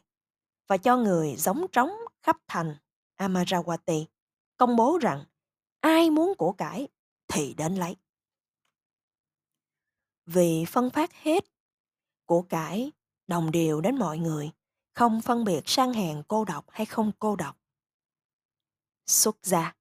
và 0.67 0.77
cho 0.77 0.97
người 0.97 1.35
giống 1.35 1.65
trống 1.71 1.91
khắp 2.21 2.37
thành 2.47 2.75
Amarawati 3.17 4.05
công 4.57 4.75
bố 4.75 4.97
rằng 5.01 5.23
ai 5.79 6.09
muốn 6.09 6.33
của 6.37 6.51
cải 6.51 6.87
thì 7.27 7.53
đến 7.53 7.75
lấy. 7.75 7.95
Vì 10.25 10.65
phân 10.67 10.89
phát 10.89 11.13
hết 11.13 11.45
của 12.25 12.41
cải 12.41 12.91
đồng 13.27 13.51
đều 13.51 13.81
đến 13.81 13.95
mọi 13.95 14.17
người, 14.17 14.51
không 14.93 15.21
phân 15.21 15.43
biệt 15.43 15.61
sang 15.65 15.93
hèn 15.93 16.23
cô 16.27 16.45
độc 16.45 16.65
hay 16.69 16.85
không 16.85 17.11
cô 17.19 17.35
độc. 17.35 17.57
Xuất 19.07 19.37
gia 19.43 19.73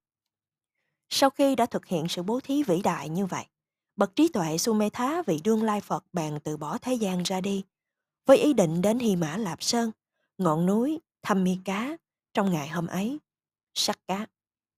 Sau 1.09 1.29
khi 1.29 1.55
đã 1.55 1.65
thực 1.65 1.85
hiện 1.85 2.07
sự 2.09 2.23
bố 2.23 2.39
thí 2.39 2.63
vĩ 2.63 2.81
đại 2.81 3.09
như 3.09 3.25
vậy, 3.25 3.45
bậc 3.95 4.15
trí 4.15 4.27
tuệ 4.27 4.57
Sumetha 4.57 5.21
vị 5.21 5.41
đương 5.43 5.63
lai 5.63 5.81
Phật 5.81 6.05
bèn 6.13 6.39
từ 6.43 6.57
bỏ 6.57 6.77
thế 6.77 6.93
gian 6.93 7.23
ra 7.23 7.41
đi, 7.41 7.63
với 8.25 8.37
ý 8.37 8.53
định 8.53 8.81
đến 8.81 8.99
Hy 8.99 9.15
Mã 9.15 9.37
Lạp 9.37 9.63
Sơn, 9.63 9.91
ngọn 10.37 10.65
núi 10.65 10.99
Thăm 11.21 11.43
Mi 11.43 11.57
Cá 11.65 11.97
trong 12.33 12.51
ngày 12.51 12.67
hôm 12.67 12.87
ấy. 12.87 13.19
Sắc 13.73 14.07
cá, 14.07 14.25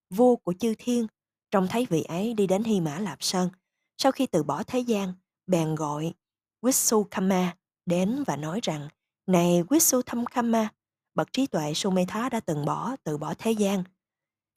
vua 0.10 0.36
của 0.36 0.54
chư 0.54 0.74
thiên, 0.78 1.08
trông 1.52 1.68
thấy 1.68 1.88
vị 1.90 2.04
ấy 2.04 2.34
đi 2.34 2.48
đến 2.48 2.64
Hy 2.64 2.80
Mã 2.82 3.00
Lạp 3.00 3.24
Sơn, 3.24 3.50
sau 3.98 4.12
khi 4.12 4.26
từ 4.26 4.44
bỏ 4.44 4.64
thế 4.64 4.80
gian, 4.80 5.14
bèn 5.48 5.76
gọi 5.76 6.14
Vishukama 6.62 7.56
đến 7.86 8.24
và 8.28 8.36
nói 8.36 8.60
rằng 8.64 8.90
Này 9.28 9.64
Vishuthamkama, 9.70 10.70
bậc 11.16 11.34
trí 11.34 11.48
tuệ 11.48 11.74
Sumetha 11.74 12.30
đã 12.30 12.40
từng 12.40 12.66
bỏ 12.66 12.96
từ 13.04 13.18
bỏ 13.18 13.34
thế 13.38 13.52
gian. 13.52 13.84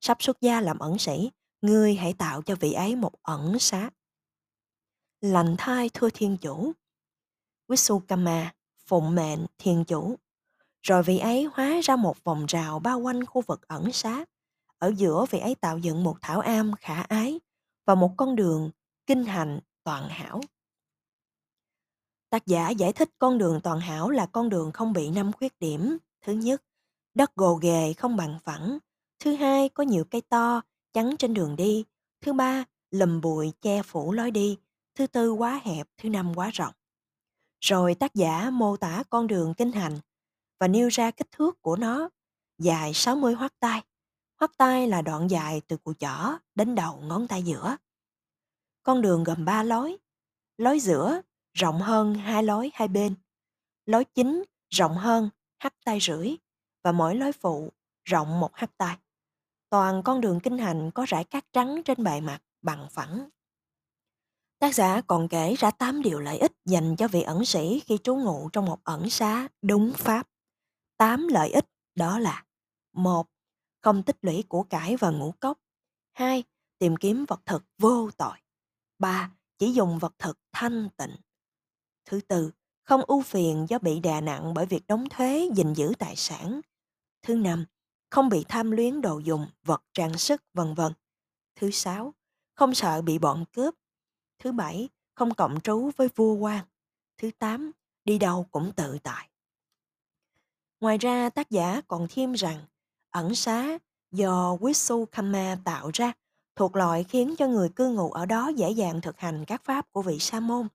Sắp 0.05 0.23
xuất 0.23 0.41
gia 0.41 0.61
làm 0.61 0.79
ẩn 0.79 0.99
sĩ, 0.99 1.31
ngươi 1.61 1.95
hãy 1.95 2.13
tạo 2.13 2.43
cho 2.43 2.55
vị 2.61 2.73
ấy 2.73 2.97
một 2.97 3.13
ẩn 3.23 3.59
xá. 3.59 3.91
Lành 5.21 5.55
thai 5.59 5.91
thưa 5.95 6.09
thiên 6.15 6.37
chủ. 6.41 6.73
Vishukama 7.69 8.53
phụng 8.87 9.15
mệnh 9.15 9.47
thiên 9.59 9.85
chủ. 9.85 10.17
Rồi 10.83 11.03
vị 11.03 11.19
ấy 11.19 11.49
hóa 11.53 11.81
ra 11.83 11.97
một 11.97 12.25
vòng 12.25 12.47
rào 12.49 12.79
bao 12.79 12.99
quanh 12.99 13.27
khu 13.27 13.43
vực 13.47 13.69
ẩn 13.69 13.93
xá. 13.93 14.25
Ở 14.79 14.93
giữa 14.97 15.27
vị 15.31 15.39
ấy 15.39 15.55
tạo 15.55 15.79
dựng 15.79 16.05
một 16.05 16.17
thảo 16.23 16.41
am 16.41 16.73
khả 16.79 17.03
ái 17.03 17.41
và 17.85 17.95
một 17.95 18.15
con 18.17 18.37
đường 18.37 18.71
kinh 19.07 19.25
hành 19.25 19.61
toàn 19.85 20.09
hảo. 20.09 20.41
Tác 22.31 22.47
giả 22.47 22.71
giải 22.71 22.93
thích 22.93 23.11
con 23.19 23.39
đường 23.39 23.61
toàn 23.61 23.81
hảo 23.81 24.11
là 24.11 24.27
con 24.27 24.49
đường 24.49 24.73
không 24.73 24.93
bị 24.93 25.11
năm 25.11 25.33
khuyết 25.33 25.59
điểm. 25.59 25.99
Thứ 26.21 26.33
nhất, 26.33 26.63
đất 27.15 27.37
gồ 27.37 27.55
ghề 27.55 27.93
không 27.93 28.17
bằng 28.17 28.39
phẳng. 28.45 28.79
Thứ 29.25 29.35
hai, 29.35 29.69
có 29.69 29.85
nhiều 29.85 30.05
cây 30.11 30.21
to, 30.21 30.63
chắn 30.93 31.17
trên 31.19 31.35
đường 31.35 31.57
đi. 31.57 31.85
Thứ 32.21 32.33
ba, 32.33 32.65
lùm 32.91 33.21
bụi 33.21 33.53
che 33.61 33.83
phủ 33.83 34.13
lối 34.13 34.31
đi. 34.31 34.59
Thứ 34.95 35.07
tư 35.07 35.33
quá 35.33 35.61
hẹp, 35.65 35.89
thứ 35.99 36.09
năm 36.09 36.35
quá 36.35 36.51
rộng. 36.51 36.75
Rồi 37.61 37.95
tác 37.95 38.15
giả 38.15 38.51
mô 38.51 38.77
tả 38.77 39.03
con 39.11 39.27
đường 39.27 39.55
kinh 39.55 39.73
hành 39.73 39.99
và 40.61 40.69
nêu 40.69 40.89
ra 40.89 41.11
kích 41.11 41.31
thước 41.31 41.63
của 41.63 41.77
nó, 41.77 42.09
dài 42.59 42.95
60 42.95 43.35
hoắt 43.35 43.53
tay. 43.61 43.83
Hoắt 44.41 44.51
tay 44.57 44.89
là 44.89 45.03
đoạn 45.03 45.31
dài 45.31 45.61
từ 45.67 45.77
cùi 45.77 45.95
chỏ 45.95 46.39
đến 46.55 46.75
đầu 46.75 47.01
ngón 47.03 47.29
tay 47.29 47.43
giữa. 47.43 47.77
Con 48.83 49.03
đường 49.03 49.25
gồm 49.25 49.45
ba 49.45 49.63
lối. 49.63 49.97
Lối 50.59 50.81
giữa 50.81 51.21
rộng 51.53 51.81
hơn 51.81 52.15
hai 52.15 52.43
lối 52.43 52.71
hai 52.75 52.89
bên. 52.89 53.15
Lối 53.87 54.05
chính 54.05 54.43
rộng 54.71 54.95
hơn 54.95 55.31
hắt 55.59 55.75
tay 55.85 55.99
rưỡi 56.01 56.37
và 56.85 56.93
mỗi 56.93 57.15
lối 57.15 57.33
phụ 57.33 57.69
rộng 58.05 58.41
một 58.41 58.57
hắt 58.57 58.77
tay. 58.77 58.97
Toàn 59.73 60.03
con 60.03 60.21
đường 60.21 60.41
kinh 60.41 60.59
hành 60.59 60.91
có 60.91 61.05
rải 61.09 61.25
cát 61.25 61.45
trắng 61.53 61.83
trên 61.85 62.05
bề 62.05 62.21
mặt 62.21 62.43
bằng 62.63 62.89
phẳng. 62.91 63.29
Tác 64.59 64.75
giả 64.75 65.01
còn 65.01 65.29
kể 65.29 65.55
ra 65.55 65.71
8 65.71 66.03
điều 66.03 66.19
lợi 66.21 66.39
ích 66.39 66.53
dành 66.65 66.97
cho 66.97 67.09
vị 67.09 67.23
ẩn 67.23 67.45
sĩ 67.45 67.81
khi 67.81 67.99
trú 68.05 68.17
ngụ 68.17 68.49
trong 68.53 68.65
một 68.65 68.85
ẩn 68.85 69.11
xá 69.11 69.49
đúng 69.63 69.93
pháp. 69.97 70.29
8 70.97 71.29
lợi 71.29 71.51
ích 71.51 71.65
đó 71.95 72.19
là 72.19 72.45
một 72.93 73.27
Không 73.81 74.03
tích 74.03 74.17
lũy 74.23 74.45
của 74.49 74.63
cải 74.63 74.97
và 74.97 75.11
ngũ 75.11 75.33
cốc 75.41 75.59
2. 76.13 76.45
Tìm 76.79 76.97
kiếm 76.97 77.25
vật 77.29 77.41
thực 77.47 77.65
vô 77.79 78.11
tội 78.17 78.39
3. 78.99 79.31
Chỉ 79.59 79.73
dùng 79.73 79.99
vật 79.99 80.15
thực 80.19 80.39
thanh 80.53 80.89
tịnh 80.97 81.17
Thứ 82.05 82.21
tư, 82.29 82.51
không 82.85 83.03
ưu 83.03 83.23
phiền 83.23 83.67
do 83.69 83.79
bị 83.79 84.01
đè 84.01 84.21
nặng 84.21 84.55
bởi 84.55 84.67
việc 84.67 84.87
đóng 84.87 85.09
thuế 85.09 85.49
gìn 85.55 85.73
giữ 85.73 85.93
tài 85.99 86.17
sản. 86.17 86.61
Thứ 87.23 87.35
năm, 87.35 87.65
không 88.13 88.29
bị 88.29 88.45
tham 88.49 88.71
luyến 88.71 89.01
đồ 89.01 89.19
dùng, 89.19 89.47
vật 89.65 89.83
trang 89.95 90.19
sức, 90.19 90.43
vân 90.55 90.75
vân. 90.75 90.93
Thứ 91.57 91.71
sáu, 91.71 92.15
không 92.55 92.75
sợ 92.75 93.03
bị 93.03 93.19
bọn 93.19 93.45
cướp. 93.53 93.75
Thứ 94.39 94.53
bảy, 94.53 94.89
không 95.15 95.35
cộng 95.35 95.61
trú 95.61 95.91
với 95.97 96.09
vua 96.17 96.35
quan. 96.35 96.65
Thứ 97.19 97.31
tám, 97.39 97.71
đi 98.05 98.19
đâu 98.19 98.47
cũng 98.51 98.73
tự 98.77 98.99
tại. 99.03 99.29
Ngoài 100.81 100.99
ra, 100.99 101.31
tác 101.31 101.51
giả 101.51 101.81
còn 101.89 102.07
thêm 102.11 102.33
rằng 102.33 102.65
ẩn 103.11 103.35
xá 103.35 103.79
do 104.11 104.57
Vishukama 104.57 105.57
tạo 105.65 105.91
ra 105.95 106.13
thuộc 106.57 106.77
loại 106.77 107.05
khiến 107.05 107.35
cho 107.39 107.49
người 107.49 107.69
cư 107.69 107.89
ngụ 107.89 108.11
ở 108.11 108.27
đó 108.27 108.49
dễ 108.49 108.71
dàng 108.71 109.01
thực 109.01 109.19
hành 109.19 109.45
các 109.45 109.65
pháp 109.65 109.93
của 109.93 110.03
vị 110.03 110.19
sa 110.19 110.41
môn 110.41 110.69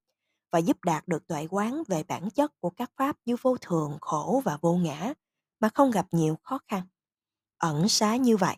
và 0.51 0.59
giúp 0.59 0.83
đạt 0.83 1.07
được 1.07 1.27
tuệ 1.27 1.47
quán 1.49 1.83
về 1.87 2.03
bản 2.03 2.29
chất 2.29 2.51
của 2.59 2.69
các 2.69 2.91
pháp 2.97 3.17
như 3.25 3.35
vô 3.41 3.57
thường, 3.61 3.97
khổ 4.01 4.41
và 4.45 4.57
vô 4.61 4.73
ngã 4.73 5.13
mà 5.59 5.69
không 5.69 5.91
gặp 5.91 6.07
nhiều 6.11 6.37
khó 6.43 6.59
khăn. 6.67 6.81
Ẩn 7.57 7.89
xá 7.89 8.15
như 8.15 8.37
vậy, 8.37 8.55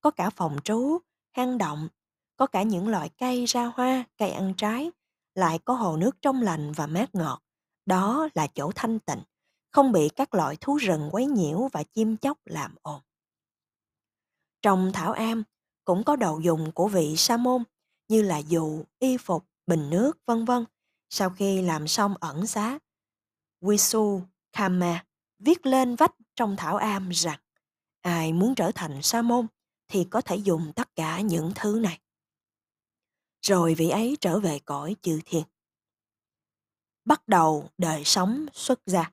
có 0.00 0.10
cả 0.10 0.30
phòng 0.30 0.56
trú, 0.64 0.98
hang 1.36 1.58
động, 1.58 1.88
có 2.36 2.46
cả 2.46 2.62
những 2.62 2.88
loại 2.88 3.08
cây 3.08 3.44
ra 3.44 3.72
hoa, 3.74 4.04
cây 4.18 4.30
ăn 4.30 4.54
trái, 4.56 4.90
lại 5.34 5.58
có 5.58 5.74
hồ 5.74 5.96
nước 5.96 6.22
trong 6.22 6.42
lành 6.42 6.72
và 6.72 6.86
mát 6.86 7.14
ngọt. 7.14 7.42
Đó 7.86 8.28
là 8.34 8.46
chỗ 8.46 8.72
thanh 8.74 8.98
tịnh, 8.98 9.22
không 9.70 9.92
bị 9.92 10.08
các 10.08 10.34
loại 10.34 10.56
thú 10.60 10.76
rừng 10.76 11.08
quấy 11.12 11.26
nhiễu 11.26 11.68
và 11.72 11.82
chim 11.82 12.16
chóc 12.16 12.38
làm 12.44 12.74
ồn. 12.82 13.00
Trong 14.62 14.90
thảo 14.94 15.12
am 15.12 15.42
cũng 15.84 16.04
có 16.04 16.16
đồ 16.16 16.38
dùng 16.38 16.72
của 16.72 16.88
vị 16.88 17.16
sa 17.16 17.36
môn 17.36 17.64
như 18.08 18.22
là 18.22 18.38
dù, 18.38 18.84
y 18.98 19.16
phục, 19.16 19.44
bình 19.66 19.90
nước, 19.90 20.18
vân 20.26 20.44
vân. 20.44 20.64
Sau 21.10 21.30
khi 21.30 21.62
làm 21.62 21.88
xong 21.88 22.14
ẩn 22.20 22.46
xá, 22.46 22.78
Wisu 23.60 24.20
Kama 24.52 25.04
viết 25.38 25.66
lên 25.66 25.96
vách 25.96 26.14
trong 26.36 26.56
thảo 26.56 26.76
am 26.76 27.08
rằng 27.08 27.38
ai 28.02 28.32
muốn 28.32 28.54
trở 28.54 28.70
thành 28.74 29.02
sa 29.02 29.22
môn 29.22 29.46
thì 29.88 30.04
có 30.04 30.20
thể 30.20 30.36
dùng 30.36 30.72
tất 30.76 30.96
cả 30.96 31.20
những 31.20 31.52
thứ 31.54 31.80
này. 31.82 31.98
Rồi 33.42 33.74
vị 33.74 33.88
ấy 33.88 34.16
trở 34.20 34.40
về 34.40 34.58
cõi 34.58 34.96
chư 35.02 35.20
thiên. 35.24 35.42
Bắt 37.04 37.28
đầu 37.28 37.68
đời 37.78 38.04
sống 38.04 38.46
xuất 38.52 38.80
gia. 38.86 39.10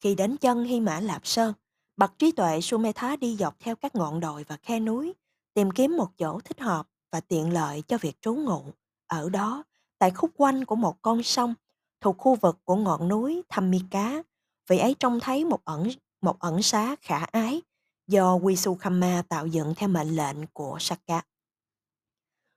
Khi 0.00 0.14
đến 0.14 0.36
chân 0.36 0.64
Hy 0.64 0.80
Mã 0.80 1.00
Lạp 1.00 1.26
Sơn, 1.26 1.54
bậc 1.96 2.18
trí 2.18 2.32
tuệ 2.32 2.60
Sumetha 2.60 3.16
đi 3.16 3.36
dọc 3.36 3.60
theo 3.60 3.76
các 3.76 3.94
ngọn 3.94 4.20
đồi 4.20 4.44
và 4.44 4.56
khe 4.56 4.80
núi, 4.80 5.14
tìm 5.54 5.70
kiếm 5.70 5.96
một 5.96 6.08
chỗ 6.18 6.40
thích 6.40 6.60
hợp 6.60 6.88
và 7.10 7.20
tiện 7.20 7.52
lợi 7.52 7.82
cho 7.88 7.98
việc 7.98 8.20
trú 8.20 8.34
ngụ. 8.34 8.64
Ở 9.06 9.28
đó, 9.28 9.64
tại 9.98 10.10
khúc 10.10 10.30
quanh 10.36 10.64
của 10.64 10.76
một 10.76 11.02
con 11.02 11.22
sông, 11.22 11.54
thuộc 12.00 12.18
khu 12.18 12.34
vực 12.34 12.58
của 12.64 12.76
ngọn 12.76 13.08
núi 13.08 13.42
tham 13.48 13.70
mi 13.70 13.80
cá, 13.90 14.22
vị 14.68 14.78
ấy 14.78 14.94
trông 15.00 15.20
thấy 15.20 15.44
một 15.44 15.64
ẩn 15.64 15.88
một 16.20 16.40
ẩn 16.40 16.62
xá 16.62 16.96
khả 17.00 17.24
ái 17.24 17.62
do 18.06 18.38
Wisukhamma 18.38 19.22
tạo 19.22 19.46
dựng 19.46 19.74
theo 19.76 19.88
mệnh 19.88 20.16
lệnh 20.16 20.46
của 20.46 20.76
Saka. 20.80 21.22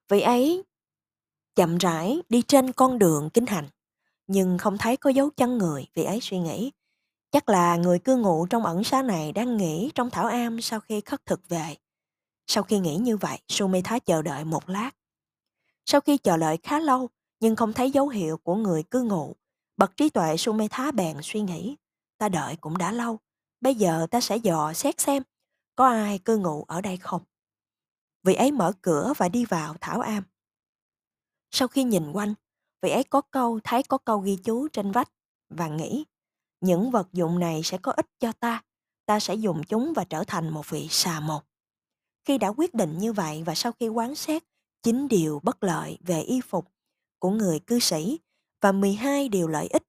Vị 0.10 0.22
ấy 0.22 0.64
chậm 1.56 1.78
rãi 1.78 2.22
đi 2.30 2.42
trên 2.42 2.72
con 2.72 3.00
đường 3.00 3.30
kinh 3.34 3.46
hành, 3.46 3.68
nhưng 4.28 4.58
không 4.58 4.78
thấy 4.78 4.98
có 4.98 5.10
dấu 5.10 5.30
chân 5.30 5.58
người, 5.58 5.88
vị 5.94 6.04
ấy 6.04 6.20
suy 6.22 6.40
nghĩ. 6.40 6.72
Chắc 7.32 7.50
là 7.50 7.76
người 7.76 8.00
cư 8.00 8.18
ngụ 8.18 8.48
trong 8.50 8.66
ẩn 8.66 8.84
xá 8.84 9.02
này 9.02 9.32
đang 9.32 9.58
nghỉ 9.58 9.92
trong 9.96 10.10
thảo 10.10 10.28
am 10.28 10.62
sau 10.62 10.80
khi 10.80 11.02
khất 11.02 11.26
thực 11.26 11.50
về. 11.50 11.76
Sau 12.48 12.64
khi 12.64 12.80
nghĩ 12.80 12.96
như 12.96 13.18
vậy, 13.18 13.40
Sumitha 13.48 14.00
chờ 14.00 14.22
đợi 14.22 14.46
một 14.46 14.70
lát. 14.70 14.92
Sau 15.86 16.02
khi 16.02 16.18
chờ 16.18 16.38
đợi 16.38 16.58
khá 16.64 16.80
lâu, 16.80 17.10
nhưng 17.40 17.56
không 17.56 17.74
thấy 17.74 17.92
dấu 17.92 18.08
hiệu 18.08 18.38
của 18.38 18.56
người 18.56 18.84
cư 18.84 19.02
ngụ, 19.02 19.36
bậc 19.78 19.98
trí 19.98 20.10
tuệ 20.10 20.38
Sumitha 20.38 20.92
bèn 20.92 21.18
suy 21.24 21.42
nghĩ. 21.42 21.76
Ta 22.18 22.30
đợi 22.30 22.56
cũng 22.56 22.78
đã 22.78 22.92
lâu, 22.92 23.20
bây 23.62 23.76
giờ 23.76 24.08
ta 24.12 24.22
sẽ 24.22 24.38
dò 24.38 24.74
xét 24.74 25.02
xem 25.02 25.24
có 25.76 25.88
ai 25.88 26.20
cư 26.20 26.38
ngụ 26.38 26.64
ở 26.68 26.82
đây 26.82 26.98
không. 26.98 27.22
Vị 28.24 28.34
ấy 28.34 28.52
mở 28.52 28.74
cửa 28.82 29.14
và 29.18 29.30
đi 29.30 29.46
vào 29.46 29.76
thảo 29.82 30.02
am. 30.02 30.24
Sau 31.52 31.68
khi 31.68 31.84
nhìn 31.84 32.12
quanh, 32.12 32.34
vị 32.82 32.90
ấy 32.90 33.04
có 33.04 33.22
câu 33.22 33.60
thấy 33.64 33.84
có 33.84 33.98
câu 33.98 34.20
ghi 34.20 34.38
chú 34.44 34.68
trên 34.68 34.92
vách 34.92 35.12
và 35.50 35.68
nghĩ 35.68 36.06
những 36.62 36.92
vật 36.92 37.08
dụng 37.14 37.40
này 37.40 37.62
sẽ 37.64 37.78
có 37.78 37.92
ích 37.92 38.08
cho 38.20 38.32
ta. 38.32 38.64
Ta 39.06 39.20
sẽ 39.20 39.36
dùng 39.36 39.64
chúng 39.64 39.94
và 39.96 40.04
trở 40.04 40.24
thành 40.28 40.50
một 40.50 40.70
vị 40.70 40.88
xà 40.90 41.20
một. 41.20 41.42
Khi 42.26 42.38
đã 42.38 42.48
quyết 42.48 42.74
định 42.74 42.98
như 42.98 43.14
vậy 43.14 43.44
và 43.46 43.56
sau 43.56 43.72
khi 43.72 43.88
quán 43.88 44.16
xét 44.16 44.44
chín 44.84 45.08
điều 45.08 45.40
bất 45.44 45.64
lợi 45.64 45.98
về 46.02 46.22
y 46.22 46.42
phục 46.42 46.72
của 47.20 47.30
người 47.30 47.60
cư 47.60 47.80
sĩ 47.80 48.20
và 48.62 48.72
12 48.72 49.30
điều 49.30 49.48
lợi 49.48 49.68
ích 49.68 49.84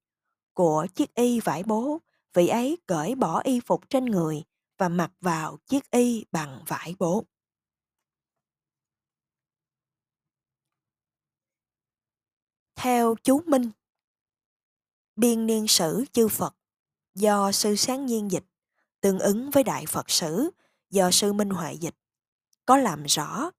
của 0.54 0.86
chiếc 0.94 1.14
y 1.14 1.40
vải 1.40 1.62
bố, 1.62 1.98
vị 2.34 2.48
ấy 2.48 2.78
cởi 2.86 3.14
bỏ 3.14 3.40
y 3.40 3.60
phục 3.60 3.90
trên 3.90 4.04
người 4.04 4.44
và 4.78 4.88
mặc 4.88 5.12
vào 5.20 5.58
chiếc 5.66 5.90
y 5.90 6.24
bằng 6.32 6.64
vải 6.66 6.94
bố. 6.98 7.24
Theo 12.74 13.14
chú 13.22 13.40
Minh, 13.46 13.70
biên 15.16 15.46
niên 15.46 15.66
sử 15.68 16.04
chư 16.12 16.28
Phật 16.28 16.56
do 17.14 17.52
sư 17.52 17.76
sáng 17.76 18.06
nhiên 18.06 18.30
dịch 18.30 18.44
tương 19.00 19.18
ứng 19.18 19.50
với 19.50 19.64
đại 19.64 19.84
Phật 19.88 20.10
sử 20.10 20.50
do 20.90 21.10
sư 21.10 21.32
Minh 21.32 21.50
Huệ 21.50 21.72
dịch 21.72 21.94
có 22.66 22.76
làm 22.76 23.04
rõ 23.04 23.50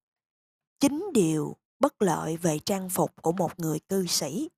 chính 0.79 1.05
điều 1.13 1.57
bất 1.79 2.01
lợi 2.01 2.37
về 2.37 2.59
trang 2.65 2.89
phục 2.89 3.21
của 3.21 3.31
một 3.31 3.59
người 3.59 3.79
cư 3.79 4.05
sĩ 4.05 4.49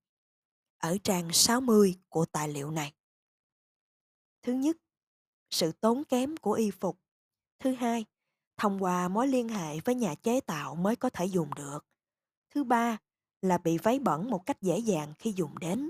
ở 0.78 0.98
trang 1.04 1.30
60 1.34 1.96
của 2.10 2.26
tài 2.26 2.48
liệu 2.48 2.72
này. 2.72 2.94
Thứ 4.42 4.54
nhất, 4.54 4.78
sự 5.50 5.72
tốn 5.72 6.04
kém 6.04 6.38
của 6.38 6.52
y 6.52 6.72
phục. 6.72 7.00
Thứ 7.60 7.72
hai, 7.72 8.06
thông 8.58 8.84
qua 8.84 9.08
mối 9.08 9.28
liên 9.28 9.50
hệ 9.50 9.80
với 9.80 9.96
nhà 9.96 10.16
chế 10.16 10.42
tạo 10.42 10.76
mới 10.76 10.96
có 10.96 11.10
thể 11.10 11.26
dùng 11.26 11.54
được. 11.56 11.86
Thứ 12.56 12.64
ba 12.64 12.98
là 13.42 13.58
bị 13.58 13.78
váy 13.78 14.00
bẩn 14.00 14.30
một 14.30 14.46
cách 14.46 14.62
dễ 14.62 14.78
dàng 14.78 15.14
khi 15.20 15.34
dùng 15.36 15.60
đến. 15.60 15.90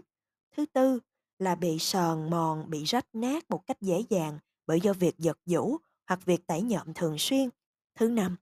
Thứ 0.57 0.65
tư 0.65 0.99
là 1.39 1.55
bị 1.55 1.79
sờn 1.79 2.29
mòn, 2.29 2.69
bị 2.69 2.83
rách 2.83 3.07
nát 3.13 3.49
một 3.49 3.65
cách 3.65 3.81
dễ 3.81 4.03
dàng 4.09 4.39
bởi 4.67 4.81
do 4.81 4.93
việc 4.93 5.17
giật 5.17 5.37
giũ 5.45 5.77
hoặc 6.07 6.25
việc 6.25 6.47
tẩy 6.47 6.61
nhợm 6.61 6.93
thường 6.93 7.15
xuyên. 7.17 7.49
Thứ 7.95 8.09
năm, 8.09 8.35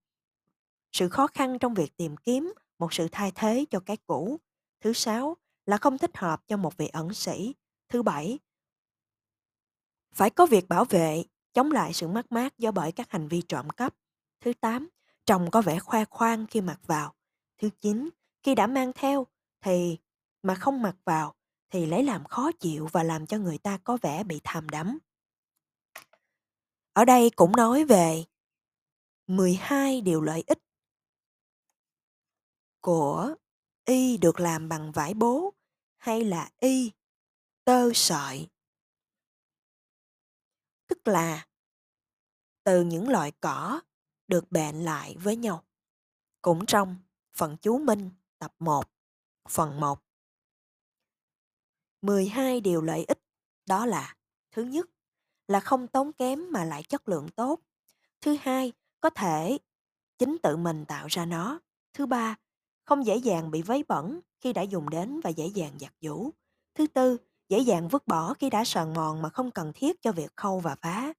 sự 0.91 1.09
khó 1.09 1.27
khăn 1.27 1.59
trong 1.59 1.73
việc 1.73 1.97
tìm 1.97 2.17
kiếm 2.17 2.53
một 2.79 2.93
sự 2.93 3.07
thay 3.11 3.31
thế 3.35 3.65
cho 3.69 3.79
cái 3.79 3.97
cũ. 3.97 4.37
Thứ 4.81 4.93
sáu 4.93 5.37
là 5.65 5.77
không 5.77 5.97
thích 5.97 6.17
hợp 6.17 6.47
cho 6.47 6.57
một 6.57 6.77
vị 6.77 6.87
ẩn 6.87 7.13
sĩ. 7.13 7.55
Thứ 7.89 8.03
bảy, 8.03 8.39
phải 10.17 10.29
có 10.29 10.45
việc 10.45 10.69
bảo 10.69 10.85
vệ, 10.85 11.23
chống 11.53 11.71
lại 11.71 11.93
sự 11.93 12.07
mất 12.07 12.31
mát 12.31 12.57
do 12.57 12.71
bởi 12.71 12.91
các 12.91 13.11
hành 13.11 13.27
vi 13.27 13.41
trộm 13.41 13.69
cắp. 13.69 13.93
Thứ 14.41 14.53
tám, 14.61 14.89
chồng 15.25 15.51
có 15.51 15.61
vẻ 15.61 15.79
khoe 15.79 16.05
khoang 16.05 16.47
khi 16.47 16.61
mặc 16.61 16.79
vào. 16.85 17.13
Thứ 17.57 17.69
chín, 17.81 18.09
khi 18.43 18.55
đã 18.55 18.67
mang 18.67 18.91
theo 18.95 19.27
thì 19.61 19.97
mà 20.43 20.55
không 20.55 20.81
mặc 20.81 20.95
vào 21.05 21.33
thì 21.69 21.85
lấy 21.85 22.03
làm 22.03 22.25
khó 22.25 22.51
chịu 22.51 22.87
và 22.91 23.03
làm 23.03 23.25
cho 23.25 23.37
người 23.37 23.57
ta 23.57 23.77
có 23.83 23.97
vẻ 24.01 24.23
bị 24.23 24.41
tham 24.43 24.69
đắm. 24.69 24.99
Ở 26.93 27.05
đây 27.05 27.29
cũng 27.35 27.51
nói 27.51 27.83
về 27.83 28.23
12 29.27 30.01
điều 30.01 30.21
lợi 30.21 30.43
ích 30.47 30.59
của 32.81 33.35
y 33.85 34.17
được 34.17 34.39
làm 34.39 34.69
bằng 34.69 34.91
vải 34.91 35.13
bố 35.13 35.53
hay 35.97 36.23
là 36.23 36.49
y 36.59 36.91
tơ 37.65 37.89
sợi. 37.93 38.47
Tức 40.87 41.07
là 41.07 41.47
từ 42.63 42.83
những 42.83 43.09
loại 43.09 43.31
cỏ 43.31 43.81
được 44.27 44.51
bện 44.51 44.75
lại 44.75 45.15
với 45.23 45.35
nhau. 45.35 45.63
Cũng 46.41 46.65
trong 46.65 46.95
phần 47.33 47.57
chú 47.61 47.77
Minh 47.77 48.09
tập 48.39 48.53
1, 48.59 48.83
phần 49.49 49.79
1. 49.79 49.99
12 52.01 52.61
điều 52.61 52.81
lợi 52.81 53.05
ích 53.07 53.19
đó 53.65 53.85
là 53.85 54.15
thứ 54.51 54.63
nhất 54.63 54.89
là 55.47 55.59
không 55.59 55.87
tốn 55.87 56.13
kém 56.13 56.51
mà 56.51 56.63
lại 56.63 56.83
chất 56.83 57.09
lượng 57.09 57.29
tốt. 57.29 57.59
Thứ 58.21 58.37
hai, 58.41 58.73
có 58.99 59.09
thể 59.09 59.57
chính 60.17 60.37
tự 60.43 60.57
mình 60.57 60.85
tạo 60.85 61.07
ra 61.07 61.25
nó. 61.25 61.59
Thứ 61.93 62.05
ba, 62.05 62.35
không 62.83 63.05
dễ 63.05 63.15
dàng 63.15 63.51
bị 63.51 63.61
vấy 63.61 63.83
bẩn 63.83 64.19
khi 64.39 64.53
đã 64.53 64.61
dùng 64.61 64.89
đến 64.89 65.19
và 65.23 65.29
dễ 65.29 65.47
dàng 65.47 65.77
giặt 65.79 65.93
giũ. 66.01 66.31
Thứ 66.75 66.87
tư, 66.87 67.17
dễ 67.49 67.59
dàng 67.59 67.87
vứt 67.87 68.07
bỏ 68.07 68.33
khi 68.33 68.49
đã 68.49 68.63
sờn 68.63 68.93
mòn 68.93 69.21
mà 69.21 69.29
không 69.29 69.51
cần 69.51 69.71
thiết 69.75 70.01
cho 70.01 70.11
việc 70.11 70.35
khâu 70.35 70.59
và 70.59 70.75
phá. 70.81 71.13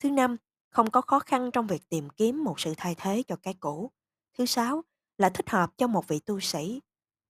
Thứ 0.00 0.10
năm, 0.10 0.36
không 0.70 0.90
có 0.90 1.00
khó 1.00 1.18
khăn 1.18 1.50
trong 1.50 1.66
việc 1.66 1.88
tìm 1.88 2.10
kiếm 2.10 2.44
một 2.44 2.60
sự 2.60 2.74
thay 2.76 2.94
thế 2.94 3.22
cho 3.28 3.36
cái 3.36 3.54
cũ. 3.54 3.90
Thứ 4.38 4.46
sáu, 4.46 4.82
là 5.18 5.28
thích 5.28 5.50
hợp 5.50 5.70
cho 5.76 5.86
một 5.86 6.08
vị 6.08 6.18
tu 6.18 6.40
sĩ. 6.40 6.80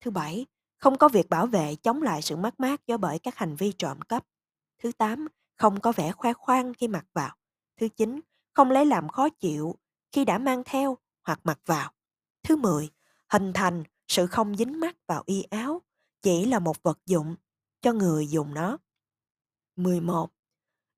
Thứ 0.00 0.10
bảy, 0.10 0.46
không 0.78 0.98
có 0.98 1.08
việc 1.08 1.28
bảo 1.28 1.46
vệ 1.46 1.76
chống 1.76 2.02
lại 2.02 2.22
sự 2.22 2.36
mất 2.36 2.60
mát 2.60 2.86
do 2.86 2.96
bởi 2.96 3.18
các 3.18 3.36
hành 3.36 3.56
vi 3.56 3.72
trộm 3.72 4.00
cắp. 4.00 4.26
Thứ 4.82 4.92
tám, 4.92 5.28
không 5.56 5.80
có 5.80 5.92
vẻ 5.92 6.12
khoe 6.12 6.32
khoang 6.32 6.74
khi 6.74 6.88
mặc 6.88 7.06
vào. 7.12 7.36
Thứ 7.80 7.88
chín, 7.88 8.20
không 8.54 8.70
lấy 8.70 8.86
làm 8.86 9.08
khó 9.08 9.28
chịu 9.28 9.76
khi 10.12 10.24
đã 10.24 10.38
mang 10.38 10.62
theo 10.64 10.98
hoặc 11.24 11.40
mặc 11.44 11.58
vào. 11.66 11.92
Thứ 12.42 12.56
mười, 12.56 12.90
hình 13.28 13.52
thành 13.52 13.84
sự 14.08 14.26
không 14.26 14.56
dính 14.56 14.80
mắc 14.80 14.96
vào 15.06 15.22
y 15.26 15.42
áo, 15.42 15.82
chỉ 16.22 16.44
là 16.44 16.58
một 16.58 16.82
vật 16.82 16.98
dụng 17.06 17.36
cho 17.86 17.92
người 17.92 18.26
dùng 18.26 18.54
nó. 18.54 18.78
11. 19.76 20.30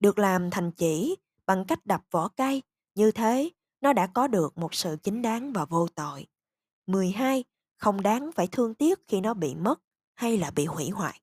Được 0.00 0.18
làm 0.18 0.50
thành 0.50 0.72
chỉ 0.72 1.16
bằng 1.46 1.64
cách 1.68 1.86
đập 1.86 2.02
vỏ 2.10 2.28
cây, 2.28 2.62
như 2.94 3.10
thế 3.10 3.50
nó 3.80 3.92
đã 3.92 4.06
có 4.06 4.26
được 4.26 4.58
một 4.58 4.74
sự 4.74 4.96
chính 5.02 5.22
đáng 5.22 5.52
và 5.52 5.64
vô 5.64 5.88
tội. 5.94 6.26
12. 6.86 7.44
Không 7.76 8.02
đáng 8.02 8.30
phải 8.34 8.46
thương 8.46 8.74
tiếc 8.74 8.98
khi 9.08 9.20
nó 9.20 9.34
bị 9.34 9.54
mất 9.54 9.80
hay 10.14 10.38
là 10.38 10.50
bị 10.50 10.64
hủy 10.64 10.90
hoại. 10.90 11.20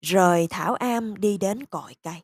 Rời 0.00 0.46
Thảo 0.50 0.74
Am 0.74 1.16
đi 1.16 1.38
đến 1.38 1.64
cội 1.64 1.94
cây. 2.02 2.22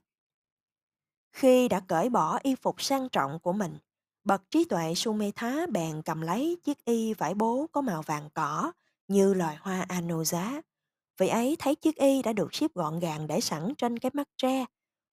Khi 1.33 1.69
đã 1.69 1.81
cởi 1.81 2.09
bỏ 2.09 2.39
y 2.43 2.55
phục 2.55 2.83
sang 2.83 3.09
trọng 3.09 3.39
của 3.41 3.53
mình, 3.53 3.79
bậc 4.25 4.51
trí 4.51 4.65
tuệ 4.65 4.95
Sumetha 4.95 5.67
bèn 5.67 6.03
cầm 6.03 6.21
lấy 6.21 6.59
chiếc 6.65 6.85
y 6.85 7.15
vải 7.15 7.35
bố 7.35 7.67
có 7.73 7.81
màu 7.81 8.03
vàng 8.03 8.31
cỏ 8.35 8.73
như 9.09 9.35
loài 9.35 9.57
hoa 9.61 9.87
ano 9.89 10.25
giá. 10.25 10.61
Vị 11.19 11.29
ấy 11.29 11.57
thấy 11.59 11.75
chiếc 11.75 11.97
y 11.97 12.23
đã 12.23 12.33
được 12.33 12.55
ship 12.55 12.75
gọn 12.75 13.01
gàng 13.01 13.27
để 13.27 13.41
sẵn 13.41 13.75
trên 13.79 13.99
cái 13.99 14.11
mắt 14.15 14.29
tre. 14.37 14.65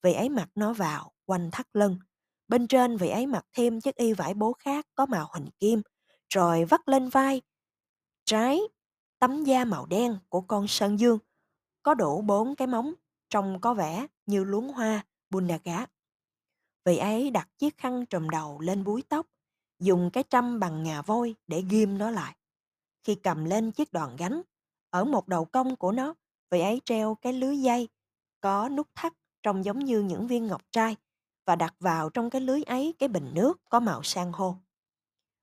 Vị 0.04 0.14
ấy 0.14 0.30
mặc 0.30 0.50
nó 0.56 0.74
vào, 0.74 1.12
quanh 1.26 1.52
thắt 1.52 1.68
lưng. 1.74 2.00
Bên 2.48 2.68
trên 2.68 2.98
vị 2.98 3.10
ấy 3.10 3.28
mặc 3.28 3.46
thêm 3.54 3.82
chiếc 3.82 3.96
y 3.96 4.14
vải 4.14 4.34
bố 4.34 4.54
khác 4.54 4.88
có 4.96 5.06
màu 5.06 5.30
hình 5.34 5.50
kim, 5.60 5.82
rồi 6.34 6.66
vắt 6.66 6.82
lên 6.86 7.10
vai. 7.10 7.42
Trái 8.26 8.60
Tấm 9.22 9.44
da 9.44 9.66
màu 9.66 9.86
đen 9.86 10.18
của 10.30 10.42
con 10.42 10.68
sơn 10.68 11.00
dương 11.00 11.20
có 11.84 11.94
đủ 11.94 12.22
bốn 12.22 12.56
cái 12.56 12.68
móng, 12.68 12.94
trông 13.30 13.62
có 13.62 13.74
vẻ 13.74 14.08
như 14.26 14.44
luống 14.44 14.74
hoa 14.74 15.06
Bundaga. 15.30 15.86
Vị 16.86 16.98
ấy 16.98 17.32
đặt 17.32 17.50
chiếc 17.58 17.78
khăn 17.78 18.06
trùm 18.06 18.30
đầu 18.30 18.60
lên 18.60 18.84
búi 18.84 19.04
tóc, 19.10 19.28
dùng 19.80 20.10
cái 20.14 20.24
trăm 20.30 20.60
bằng 20.60 20.84
ngà 20.84 21.02
voi 21.02 21.36
để 21.48 21.64
ghim 21.70 21.98
nó 21.98 22.12
lại. 22.12 22.36
Khi 23.04 23.16
cầm 23.16 23.46
lên 23.46 23.72
chiếc 23.72 23.94
đòn 23.94 24.16
gánh, 24.16 24.42
ở 24.90 25.04
một 25.04 25.28
đầu 25.28 25.46
cong 25.46 25.76
của 25.76 25.92
nó, 25.92 26.14
vị 26.50 26.62
ấy 26.62 26.82
treo 26.86 27.16
cái 27.16 27.34
lưới 27.34 27.58
dây 27.58 27.88
có 28.42 28.70
nút 28.70 28.88
thắt 28.96 29.14
trông 29.44 29.66
giống 29.66 29.80
như 29.80 30.00
những 30.00 30.28
viên 30.28 30.48
ngọc 30.48 30.62
trai 30.72 30.96
và 31.46 31.56
đặt 31.56 31.76
vào 31.80 32.10
trong 32.10 32.30
cái 32.30 32.42
lưới 32.42 32.64
ấy 32.64 32.94
cái 33.00 33.10
bình 33.10 33.32
nước 33.34 33.62
có 33.70 33.80
màu 33.80 34.04
san 34.04 34.32
hô. 34.32 34.56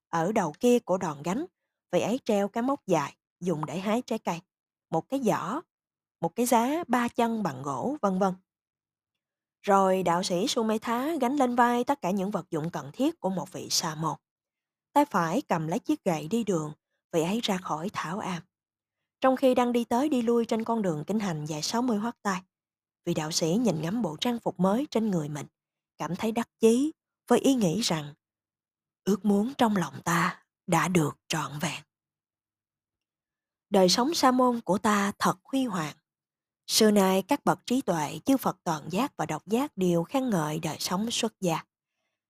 Ở 0.09 0.33
đầu 0.33 0.55
kia 0.61 0.79
của 0.79 0.99
đòn 0.99 1.23
gánh, 1.23 1.47
vị 1.93 2.01
ấy 2.01 2.21
treo 2.25 2.49
cái 2.49 2.63
móc 2.63 2.87
dài 2.87 3.17
dùng 3.41 3.67
để 3.67 3.79
hái 3.79 4.03
trái 4.03 4.19
cây, 4.19 4.41
một 4.91 5.09
cái 5.09 5.21
giỏ, 5.25 5.61
một 6.21 6.35
cái 6.37 6.47
giá 6.47 6.85
ba 6.89 7.09
chân 7.09 7.43
bằng 7.43 7.63
gỗ, 7.63 7.97
vân 8.03 8.19
vân. 8.19 8.35
Rồi 9.63 10.03
đạo 10.03 10.23
sĩ 10.23 10.47
Sumetha 10.49 11.15
gánh 11.21 11.37
lên 11.37 11.57
vai 11.57 11.85
tất 11.85 12.03
cả 12.03 12.11
những 12.11 12.31
vật 12.31 12.51
dụng 12.51 12.71
cần 12.71 12.91
thiết 12.93 13.21
của 13.21 13.31
một 13.31 13.53
vị 13.53 13.69
sa 13.71 13.95
môn. 13.95 14.17
Tay 14.93 15.05
phải 15.05 15.43
cầm 15.49 15.69
lấy 15.69 15.79
chiếc 15.79 16.05
gậy 16.05 16.29
đi 16.29 16.45
đường, 16.45 16.73
vị 17.13 17.23
ấy 17.23 17.41
ra 17.43 17.57
khỏi 17.57 17.91
thảo 17.93 18.19
am. 18.19 18.43
Trong 19.21 19.37
khi 19.37 19.55
đang 19.55 19.73
đi 19.73 19.85
tới 19.85 20.09
đi 20.09 20.23
lui 20.23 20.45
trên 20.45 20.65
con 20.65 20.83
đường 20.83 21.05
kinh 21.07 21.21
hành 21.21 21.45
dài 21.47 21.63
60 21.63 21.99
hoắc 21.99 22.23
tay, 22.23 22.43
vị 23.05 23.15
đạo 23.15 23.31
sĩ 23.31 23.59
nhìn 23.61 23.83
ngắm 23.83 24.03
bộ 24.03 24.17
trang 24.21 24.39
phục 24.39 24.61
mới 24.61 24.87
trên 24.91 25.11
người 25.11 25.29
mình, 25.29 25.47
cảm 25.99 26.17
thấy 26.17 26.33
đắc 26.33 26.49
chí 26.61 26.93
với 27.29 27.39
ý 27.39 27.55
nghĩ 27.55 27.81
rằng 27.81 28.15
ước 29.05 29.25
muốn 29.25 29.53
trong 29.59 29.77
lòng 29.77 30.03
ta 30.05 30.43
đã 30.67 30.89
được 30.89 31.19
trọn 31.29 31.59
vẹn. 31.61 31.83
Đời 33.71 33.89
sống 33.89 34.15
sa 34.15 34.31
môn 34.31 34.61
của 34.61 34.79
ta 34.79 35.13
thật 35.19 35.39
huy 35.45 35.65
hoàng. 35.65 35.95
Xưa 36.67 36.91
nay 36.91 37.23
các 37.23 37.45
bậc 37.45 37.67
trí 37.67 37.81
tuệ, 37.81 38.19
chư 38.25 38.37
Phật 38.37 38.57
toàn 38.65 38.83
giác 38.91 39.13
và 39.17 39.27
độc 39.27 39.47
giác 39.47 39.77
đều 39.77 40.05
khen 40.05 40.31
ngợi 40.31 40.59
đời 40.59 40.77
sống 40.81 41.11
xuất 41.11 41.41
gia. 41.41 41.65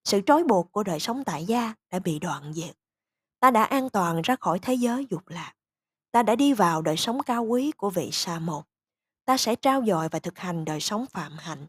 Sự 0.04 0.20
trói 0.26 0.44
buộc 0.44 0.72
của 0.72 0.82
đời 0.82 1.00
sống 1.00 1.22
tại 1.26 1.44
gia 1.44 1.74
đã 1.90 1.98
bị 1.98 2.18
đoạn 2.18 2.52
diệt. 2.54 2.76
Ta 3.40 3.50
đã 3.50 3.64
an 3.64 3.90
toàn 3.90 4.22
ra 4.22 4.36
khỏi 4.36 4.58
thế 4.58 4.74
giới 4.74 5.06
dục 5.10 5.28
lạc. 5.28 5.54
Ta 6.10 6.22
đã 6.22 6.36
đi 6.36 6.52
vào 6.52 6.82
đời 6.82 6.96
sống 6.96 7.22
cao 7.22 7.44
quý 7.44 7.72
của 7.76 7.90
vị 7.90 8.08
sa 8.12 8.38
môn. 8.38 8.62
Ta 9.24 9.36
sẽ 9.36 9.56
trao 9.56 9.84
dồi 9.86 10.08
và 10.08 10.18
thực 10.18 10.38
hành 10.38 10.64
đời 10.64 10.80
sống 10.80 11.06
phạm 11.06 11.32
hạnh, 11.38 11.66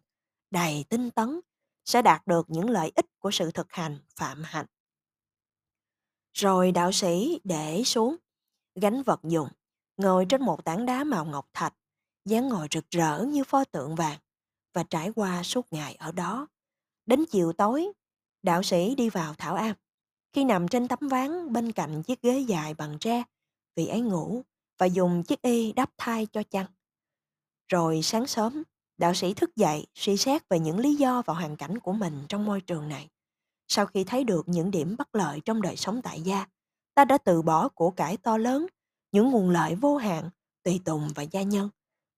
đầy 0.51 0.86
tinh 0.89 1.12
tấn, 1.12 1.39
sẽ 1.86 2.01
đạt 2.01 2.27
được 2.27 2.49
những 2.49 2.69
lợi 2.69 2.91
ích 2.95 3.05
của 3.19 3.32
sự 3.32 3.51
thực 3.51 3.71
hành 3.73 3.99
phạm 4.15 4.43
hạnh. 4.43 4.65
Rồi 6.34 6.71
đạo 6.71 6.91
sĩ 6.91 7.39
để 7.43 7.84
xuống, 7.84 8.15
gánh 8.75 9.03
vật 9.03 9.19
dụng, 9.23 9.49
ngồi 9.97 10.25
trên 10.29 10.41
một 10.41 10.65
tảng 10.65 10.86
đá 10.86 11.03
màu 11.03 11.25
ngọc 11.25 11.49
thạch, 11.53 11.73
dáng 12.25 12.49
ngồi 12.49 12.67
rực 12.71 12.91
rỡ 12.91 13.23
như 13.23 13.43
pho 13.43 13.63
tượng 13.63 13.95
vàng 13.95 14.19
và 14.73 14.84
trải 14.84 15.12
qua 15.15 15.43
suốt 15.43 15.73
ngày 15.73 15.95
ở 15.95 16.12
đó. 16.12 16.47
Đến 17.05 17.25
chiều 17.32 17.53
tối, 17.53 17.91
đạo 18.43 18.63
sĩ 18.63 18.95
đi 18.95 19.10
vào 19.10 19.34
thảo 19.34 19.55
am. 19.55 19.75
Khi 20.33 20.43
nằm 20.43 20.67
trên 20.67 20.87
tấm 20.87 20.99
ván 21.01 21.53
bên 21.53 21.71
cạnh 21.71 22.03
chiếc 22.03 22.21
ghế 22.21 22.39
dài 22.39 22.73
bằng 22.73 22.97
tre, 22.99 23.23
vị 23.75 23.87
ấy 23.87 24.01
ngủ 24.01 24.41
và 24.77 24.85
dùng 24.85 25.23
chiếc 25.23 25.41
y 25.41 25.73
đắp 25.73 25.89
thai 25.97 26.25
cho 26.25 26.43
chăn. 26.43 26.65
Rồi 27.67 28.01
sáng 28.03 28.27
sớm, 28.27 28.63
đạo 28.97 29.13
sĩ 29.13 29.33
thức 29.33 29.55
dậy 29.55 29.87
suy 29.95 30.17
xét 30.17 30.49
về 30.49 30.59
những 30.59 30.79
lý 30.79 30.95
do 30.95 31.21
và 31.25 31.33
hoàn 31.33 31.55
cảnh 31.55 31.79
của 31.79 31.93
mình 31.93 32.25
trong 32.29 32.45
môi 32.45 32.61
trường 32.61 32.89
này. 32.89 33.09
Sau 33.67 33.85
khi 33.85 34.03
thấy 34.03 34.23
được 34.23 34.49
những 34.49 34.71
điểm 34.71 34.95
bất 34.97 35.15
lợi 35.15 35.41
trong 35.45 35.61
đời 35.61 35.75
sống 35.75 36.01
tại 36.01 36.21
gia, 36.21 36.45
ta 36.95 37.05
đã 37.05 37.17
từ 37.17 37.41
bỏ 37.41 37.69
của 37.69 37.91
cải 37.91 38.17
to 38.17 38.37
lớn, 38.37 38.67
những 39.11 39.31
nguồn 39.31 39.49
lợi 39.49 39.75
vô 39.75 39.97
hạn, 39.97 40.29
tùy 40.63 40.81
tùng 40.85 41.09
và 41.15 41.23
gia 41.23 41.41
nhân. 41.41 41.69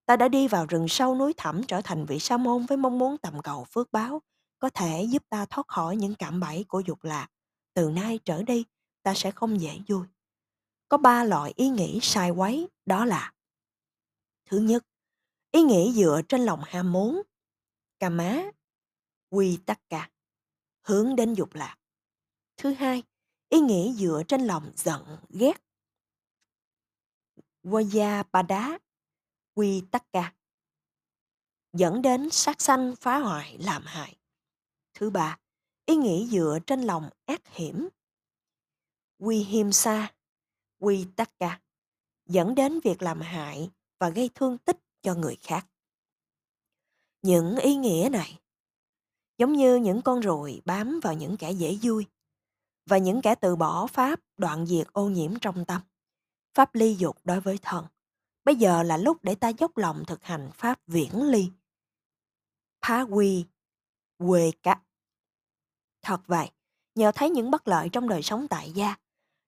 Ta 0.06 0.16
đã 0.16 0.28
đi 0.28 0.48
vào 0.48 0.66
rừng 0.66 0.88
sâu 0.88 1.16
núi 1.16 1.34
thẳm 1.38 1.62
trở 1.68 1.82
thành 1.82 2.06
vị 2.06 2.20
sa 2.20 2.38
môn 2.38 2.66
với 2.66 2.78
mong 2.78 3.00
muốn 3.00 3.18
tầm 3.18 3.42
cầu 3.42 3.66
phước 3.72 3.92
báo, 3.92 4.22
có 4.60 4.70
thể 4.70 5.04
giúp 5.04 5.24
ta 5.30 5.46
thoát 5.46 5.68
khỏi 5.68 5.96
những 5.96 6.16
cảm 6.16 6.40
bẫy 6.40 6.66
của 6.68 6.80
dục 6.80 7.04
lạc. 7.04 7.28
Từ 7.74 7.90
nay 7.90 8.20
trở 8.26 8.44
đi, 8.44 8.66
ta 9.04 9.14
sẽ 9.16 9.32
không 9.32 9.62
dễ 9.62 9.80
vui. 9.88 10.08
Có 10.88 10.98
ba 10.98 11.24
loại 11.24 11.54
ý 11.56 11.70
nghĩ 11.70 12.00
sai 12.02 12.30
quấy, 12.30 12.68
đó 12.86 13.06
là 13.06 13.34
Thứ 14.46 14.60
nhất, 14.60 14.84
ý 15.52 15.62
nghĩ 15.62 15.94
dựa 15.96 16.22
trên 16.30 16.42
lòng 16.42 16.62
ham 16.66 16.92
muốn, 16.92 17.22
cà 18.00 18.10
má, 18.10 18.44
quy 19.30 19.60
tắc 19.66 19.90
cả 19.90 20.10
hướng 20.84 21.16
đến 21.16 21.34
dục 21.34 21.54
lạc. 21.54 21.78
Thứ 22.58 22.74
hai, 22.74 23.04
ý 23.50 23.60
nghĩ 23.60 23.94
dựa 23.98 24.22
trên 24.28 24.42
lòng 24.42 24.72
giận, 24.76 25.18
ghét. 25.30 25.64
Vajrapada, 27.64 28.80
quy 29.54 29.84
tắc 29.92 30.12
ca, 30.12 30.34
dẫn 31.74 32.02
đến 32.02 32.30
sát 32.30 32.62
sanh 32.62 32.96
phá 32.96 33.18
hoại 33.20 33.58
làm 33.58 33.84
hại. 33.86 34.18
Thứ 34.94 35.10
ba, 35.10 35.40
ý 35.92 35.98
nghĩ 35.98 36.28
dựa 36.32 36.60
trên 36.68 36.82
lòng 36.82 37.10
ác 37.26 37.48
hiểm. 37.48 37.90
Quy 39.20 39.38
hiêm 39.38 39.72
sa, 39.72 40.14
quy 40.80 41.06
tắc 41.16 41.40
ca, 41.40 41.62
dẫn 42.26 42.56
đến 42.56 42.80
việc 42.84 43.02
làm 43.02 43.22
hại 43.22 43.72
và 44.00 44.10
gây 44.10 44.30
thương 44.36 44.58
tích 44.58 44.78
cho 45.02 45.16
người 45.16 45.36
khác. 45.42 45.68
Những 47.22 47.58
ý 47.58 47.76
nghĩa 47.76 48.10
này 48.12 48.40
giống 49.38 49.54
như 49.54 49.76
những 49.76 50.02
con 50.02 50.20
ruồi 50.20 50.62
bám 50.66 51.00
vào 51.04 51.14
những 51.14 51.38
kẻ 51.38 51.52
dễ 51.52 51.78
vui 51.82 52.06
và 52.86 52.98
những 52.98 53.22
kẻ 53.22 53.36
từ 53.36 53.56
bỏ 53.56 53.88
pháp 53.88 54.20
đoạn 54.38 54.66
diệt 54.66 54.88
ô 54.94 55.10
nhiễm 55.10 55.40
trong 55.42 55.66
tâm. 55.66 55.82
Pháp 56.54 56.76
ly 56.76 56.96
dục 56.96 57.18
đối 57.24 57.42
với 57.42 57.58
thần. 57.62 57.86
Bây 58.44 58.56
giờ 58.56 58.84
là 58.84 58.98
lúc 58.98 59.24
để 59.24 59.36
ta 59.36 59.50
dốc 59.50 59.78
lòng 59.78 60.04
thực 60.08 60.24
hành 60.24 60.50
pháp 60.54 60.80
viễn 60.88 61.24
ly. 61.24 61.52
Phá 62.86 63.02
quy, 63.02 63.46
quê 64.18 64.52
cắt. 64.64 64.82
Thật 66.02 66.22
vậy, 66.28 66.50
nhờ 66.96 67.12
thấy 67.16 67.30
những 67.30 67.52
bất 67.52 67.68
lợi 67.68 67.90
trong 67.90 68.10
đời 68.10 68.22
sống 68.22 68.48
tại 68.48 68.72
gia, 68.72 68.96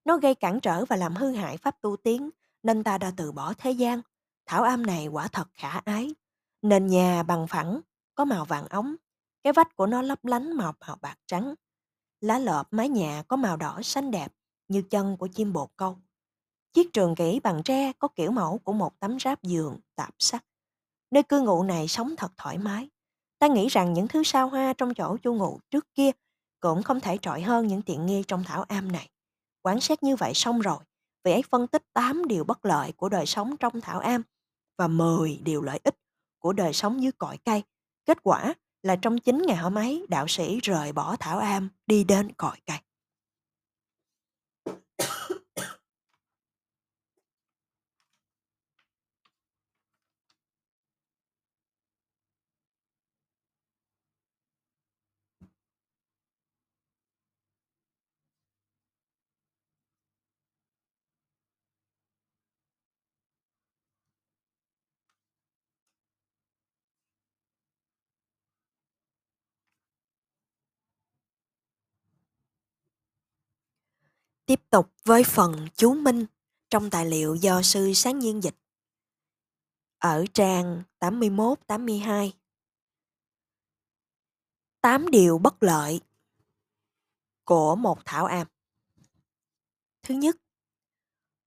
nó 0.04 0.16
gây 0.16 0.34
cản 0.34 0.60
trở 0.60 0.84
và 0.84 0.96
làm 0.96 1.14
hư 1.14 1.32
hại 1.32 1.56
pháp 1.56 1.80
tu 1.80 1.96
tiến, 1.96 2.30
nên 2.62 2.84
ta 2.84 2.98
đã 2.98 3.12
từ 3.16 3.32
bỏ 3.32 3.52
thế 3.58 3.70
gian. 3.70 4.00
Thảo 4.46 4.62
am 4.62 4.86
này 4.86 5.06
quả 5.06 5.28
thật 5.28 5.48
khả 5.52 5.68
ái. 5.68 6.14
Nền 6.62 6.86
nhà 6.86 7.22
bằng 7.22 7.46
phẳng, 7.46 7.80
có 8.14 8.24
màu 8.24 8.44
vàng 8.44 8.66
ống, 8.66 8.96
cái 9.42 9.52
vách 9.52 9.76
của 9.76 9.86
nó 9.86 10.02
lấp 10.02 10.24
lánh 10.24 10.52
màu 10.52 10.74
màu 10.80 10.96
bạc 11.00 11.18
trắng. 11.26 11.54
Lá 12.20 12.38
lợp 12.38 12.68
mái 12.70 12.88
nhà 12.88 13.22
có 13.28 13.36
màu 13.36 13.56
đỏ 13.56 13.80
xanh 13.82 14.10
đẹp 14.10 14.32
như 14.68 14.82
chân 14.82 15.16
của 15.16 15.26
chim 15.26 15.52
bồ 15.52 15.66
câu. 15.76 15.98
Chiếc 16.72 16.92
trường 16.92 17.14
kỷ 17.14 17.40
bằng 17.40 17.62
tre 17.62 17.92
có 17.92 18.08
kiểu 18.08 18.30
mẫu 18.30 18.58
của 18.58 18.72
một 18.72 19.00
tấm 19.00 19.18
ráp 19.20 19.42
giường 19.42 19.78
tạp 19.94 20.14
sắc. 20.18 20.44
Nơi 21.10 21.22
cư 21.22 21.40
ngụ 21.40 21.62
này 21.62 21.88
sống 21.88 22.14
thật 22.16 22.32
thoải 22.36 22.58
mái. 22.58 22.90
Ta 23.38 23.46
nghĩ 23.46 23.68
rằng 23.68 23.92
những 23.92 24.08
thứ 24.08 24.22
sao 24.22 24.48
hoa 24.48 24.72
trong 24.72 24.94
chỗ 24.94 25.16
chu 25.16 25.34
ngụ 25.34 25.58
trước 25.70 25.86
kia 25.94 26.10
cũng 26.64 26.82
không 26.82 27.00
thể 27.00 27.18
trội 27.22 27.42
hơn 27.42 27.66
những 27.66 27.82
tiện 27.82 28.06
nghi 28.06 28.24
trong 28.28 28.44
thảo 28.44 28.62
am 28.68 28.92
này. 28.92 29.08
Quán 29.62 29.80
xét 29.80 30.02
như 30.02 30.16
vậy 30.16 30.34
xong 30.34 30.60
rồi, 30.60 30.78
vị 31.24 31.32
ấy 31.32 31.42
phân 31.50 31.66
tích 31.66 31.82
8 31.92 32.24
điều 32.26 32.44
bất 32.44 32.64
lợi 32.64 32.92
của 32.92 33.08
đời 33.08 33.26
sống 33.26 33.56
trong 33.56 33.80
thảo 33.80 34.00
am 34.00 34.22
và 34.78 34.88
10 34.88 35.40
điều 35.42 35.62
lợi 35.62 35.80
ích 35.84 35.96
của 36.38 36.52
đời 36.52 36.72
sống 36.72 37.02
dưới 37.02 37.12
cội 37.12 37.38
cây. 37.44 37.62
Kết 38.06 38.18
quả 38.22 38.54
là 38.82 38.96
trong 38.96 39.18
9 39.18 39.42
ngày 39.46 39.56
hôm 39.56 39.74
ấy 39.74 40.06
đạo 40.08 40.28
sĩ 40.28 40.60
rời 40.62 40.92
bỏ 40.92 41.16
thảo 41.16 41.38
am 41.38 41.68
đi 41.86 42.04
đến 42.04 42.32
cội 42.32 42.56
cây. 42.66 42.78
Tiếp 74.46 74.60
tục 74.70 74.92
với 75.04 75.24
phần 75.24 75.68
chú 75.74 75.94
minh 75.94 76.26
trong 76.70 76.90
tài 76.90 77.06
liệu 77.06 77.34
do 77.34 77.62
sư 77.62 77.92
sáng 77.94 78.18
nhiên 78.18 78.42
dịch. 78.42 78.54
Ở 79.98 80.24
trang 80.34 80.82
81-82 81.00 82.30
8 84.80 85.08
điều 85.10 85.38
bất 85.38 85.62
lợi 85.62 86.00
của 87.44 87.76
một 87.76 87.98
thảo 88.04 88.26
am. 88.26 88.46
Thứ 90.02 90.14
nhất, 90.14 90.36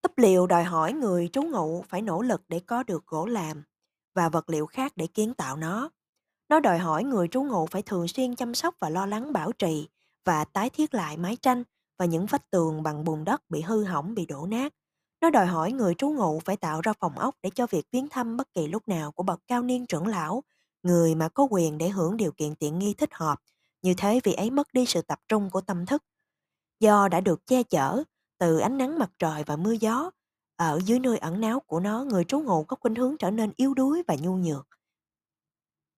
túp 0.02 0.18
liệu 0.18 0.48
đòi 0.48 0.64
hỏi 0.64 0.94
người 0.94 1.30
trú 1.34 1.44
ngụ 1.44 1.82
phải 1.88 2.02
nỗ 2.02 2.22
lực 2.22 2.42
để 2.48 2.60
có 2.60 2.84
được 2.84 3.08
gỗ 3.08 3.26
làm 3.26 3.64
và 4.14 4.30
vật 4.30 4.50
liệu 4.50 4.66
khác 4.66 4.94
để 4.96 5.08
kiến 5.08 5.34
tạo 5.34 5.56
nó. 5.56 5.90
Nó 6.50 6.60
đòi 6.60 6.78
hỏi 6.78 7.04
người 7.04 7.28
trú 7.28 7.44
ngụ 7.44 7.68
phải 7.68 7.82
thường 7.82 8.08
xuyên 8.08 8.36
chăm 8.36 8.56
sóc 8.56 8.76
và 8.80 8.90
lo 8.90 9.06
lắng 9.06 9.34
bảo 9.34 9.52
trì 9.52 9.88
và 10.26 10.46
tái 10.46 10.70
thiết 10.70 10.94
lại 10.94 11.18
mái 11.18 11.36
tranh 11.36 11.64
và 11.98 12.06
những 12.06 12.26
vách 12.26 12.52
tường 12.52 12.84
bằng 12.84 13.04
bùn 13.04 13.24
đất 13.24 13.42
bị 13.50 13.62
hư 13.62 13.84
hỏng 13.84 14.14
bị 14.16 14.26
đổ 14.26 14.46
nát. 14.46 14.74
Nó 15.22 15.30
đòi 15.30 15.46
hỏi 15.46 15.72
người 15.72 15.94
trú 15.94 16.10
ngụ 16.10 16.40
phải 16.46 16.58
tạo 16.58 16.82
ra 16.82 16.94
phòng 17.00 17.20
ốc 17.20 17.36
để 17.44 17.50
cho 17.56 17.68
việc 17.68 17.86
viếng 17.92 18.10
thăm 18.10 18.38
bất 18.38 18.54
kỳ 18.54 18.68
lúc 18.68 18.88
nào 18.88 19.12
của 19.12 19.24
bậc 19.24 19.40
cao 19.48 19.64
niên 19.64 19.86
trưởng 19.86 20.08
lão, 20.08 20.44
người 20.84 21.16
mà 21.16 21.30
có 21.30 21.48
quyền 21.50 21.78
để 21.78 21.90
hưởng 21.90 22.18
điều 22.18 22.32
kiện 22.32 22.56
tiện 22.56 22.80
nghi 22.80 22.94
thích 22.94 23.14
hợp. 23.14 23.40
Như 23.82 23.94
thế 23.98 24.20
vì 24.24 24.34
ấy 24.34 24.52
mất 24.52 24.68
đi 24.74 24.86
sự 24.86 25.02
tập 25.02 25.20
trung 25.28 25.50
của 25.50 25.62
tâm 25.62 25.86
thức. 25.86 26.04
Do 26.80 27.08
đã 27.08 27.22
được 27.22 27.46
che 27.46 27.64
chở 27.64 28.04
từ 28.40 28.58
ánh 28.60 28.78
nắng 28.78 29.00
mặt 29.00 29.12
trời 29.20 29.44
và 29.44 29.56
mưa 29.56 29.72
gió, 29.72 30.12
ở 30.56 30.80
dưới 30.86 31.00
nơi 31.00 31.18
ẩn 31.18 31.42
náu 31.42 31.60
của 31.60 31.80
nó, 31.80 32.04
người 32.04 32.24
trú 32.24 32.40
ngụ 32.40 32.64
có 32.64 32.76
khuynh 32.80 32.96
hướng 32.96 33.18
trở 33.18 33.32
nên 33.32 33.52
yếu 33.56 33.74
đuối 33.74 34.04
và 34.08 34.16
nhu 34.22 34.36
nhược. 34.36 34.68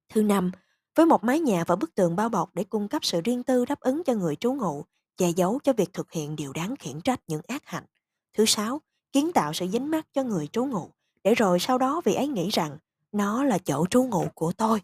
Thứ 0.09 0.23
năm, 0.23 0.51
với 0.95 1.05
một 1.05 1.23
mái 1.23 1.39
nhà 1.39 1.63
và 1.67 1.75
bức 1.75 1.95
tường 1.95 2.15
bao 2.15 2.29
bọc 2.29 2.49
để 2.55 2.63
cung 2.63 2.87
cấp 2.87 3.05
sự 3.05 3.21
riêng 3.21 3.43
tư 3.43 3.65
đáp 3.65 3.79
ứng 3.79 4.03
cho 4.03 4.13
người 4.13 4.35
trú 4.35 4.53
ngụ, 4.53 4.85
che 5.19 5.29
giấu 5.29 5.59
cho 5.63 5.73
việc 5.73 5.93
thực 5.93 6.11
hiện 6.11 6.35
điều 6.35 6.53
đáng 6.53 6.75
khiển 6.79 7.01
trách 7.01 7.19
những 7.27 7.41
ác 7.47 7.61
hạnh. 7.65 7.85
Thứ 8.33 8.45
sáu, 8.45 8.81
kiến 9.11 9.31
tạo 9.33 9.53
sự 9.53 9.67
dính 9.67 9.91
mắc 9.91 10.07
cho 10.13 10.23
người 10.23 10.47
trú 10.47 10.65
ngụ, 10.65 10.89
để 11.23 11.35
rồi 11.35 11.59
sau 11.59 11.77
đó 11.77 12.01
vị 12.05 12.13
ấy 12.13 12.27
nghĩ 12.27 12.49
rằng 12.49 12.77
nó 13.11 13.43
là 13.43 13.57
chỗ 13.57 13.85
trú 13.89 14.03
ngụ 14.03 14.27
của 14.35 14.51
tôi. 14.51 14.81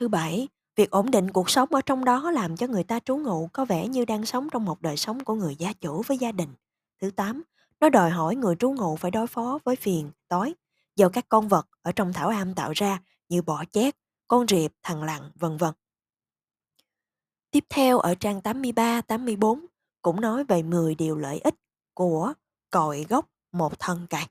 Thứ 0.00 0.08
bảy, 0.08 0.48
việc 0.76 0.90
ổn 0.90 1.10
định 1.10 1.30
cuộc 1.30 1.50
sống 1.50 1.68
ở 1.74 1.80
trong 1.80 2.04
đó 2.04 2.30
làm 2.30 2.56
cho 2.56 2.66
người 2.66 2.84
ta 2.84 3.00
trú 3.00 3.16
ngụ 3.16 3.48
có 3.52 3.64
vẻ 3.64 3.88
như 3.88 4.04
đang 4.04 4.26
sống 4.26 4.48
trong 4.52 4.64
một 4.64 4.82
đời 4.82 4.96
sống 4.96 5.24
của 5.24 5.34
người 5.34 5.56
gia 5.56 5.72
chủ 5.72 6.02
với 6.06 6.18
gia 6.18 6.32
đình. 6.32 6.54
Thứ 7.00 7.10
tám, 7.10 7.42
nó 7.80 7.88
đòi 7.88 8.10
hỏi 8.10 8.36
người 8.36 8.54
trú 8.58 8.70
ngụ 8.70 8.96
phải 8.96 9.10
đối 9.10 9.26
phó 9.26 9.58
với 9.64 9.76
phiền, 9.76 10.10
tối, 10.28 10.54
do 10.96 11.08
các 11.08 11.26
con 11.28 11.48
vật 11.48 11.68
ở 11.82 11.92
trong 11.92 12.12
thảo 12.12 12.28
am 12.28 12.54
tạo 12.54 12.72
ra 12.72 13.00
như 13.28 13.42
bọ 13.42 13.64
chét, 13.72 13.96
con 14.28 14.46
riệp, 14.48 14.70
thằn 14.82 15.06
lằn, 15.06 15.22
vân 15.34 15.56
vân. 15.56 15.74
Tiếp 17.56 17.64
theo 17.68 17.98
ở 17.98 18.14
trang 18.14 18.40
83-84 18.40 19.66
cũng 20.02 20.20
nói 20.20 20.44
về 20.44 20.62
10 20.62 20.94
điều 20.94 21.16
lợi 21.16 21.38
ích 21.38 21.54
của 21.94 22.32
cội 22.70 23.06
gốc 23.08 23.28
một 23.52 23.78
thân 23.78 24.06
cây. 24.10 24.22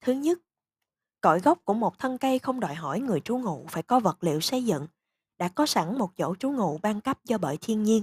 Thứ 0.00 0.12
nhất, 0.12 0.38
cội 1.20 1.40
gốc 1.40 1.58
của 1.64 1.74
một 1.74 1.98
thân 1.98 2.18
cây 2.18 2.38
không 2.38 2.60
đòi 2.60 2.74
hỏi 2.74 3.00
người 3.00 3.20
trú 3.20 3.38
ngụ 3.38 3.66
phải 3.68 3.82
có 3.82 4.00
vật 4.00 4.16
liệu 4.20 4.40
xây 4.40 4.64
dựng, 4.64 4.86
đã 5.38 5.48
có 5.48 5.66
sẵn 5.66 5.98
một 5.98 6.10
chỗ 6.16 6.34
trú 6.34 6.50
ngụ 6.50 6.78
ban 6.82 7.00
cấp 7.00 7.18
do 7.24 7.38
bởi 7.38 7.56
thiên 7.60 7.82
nhiên. 7.82 8.02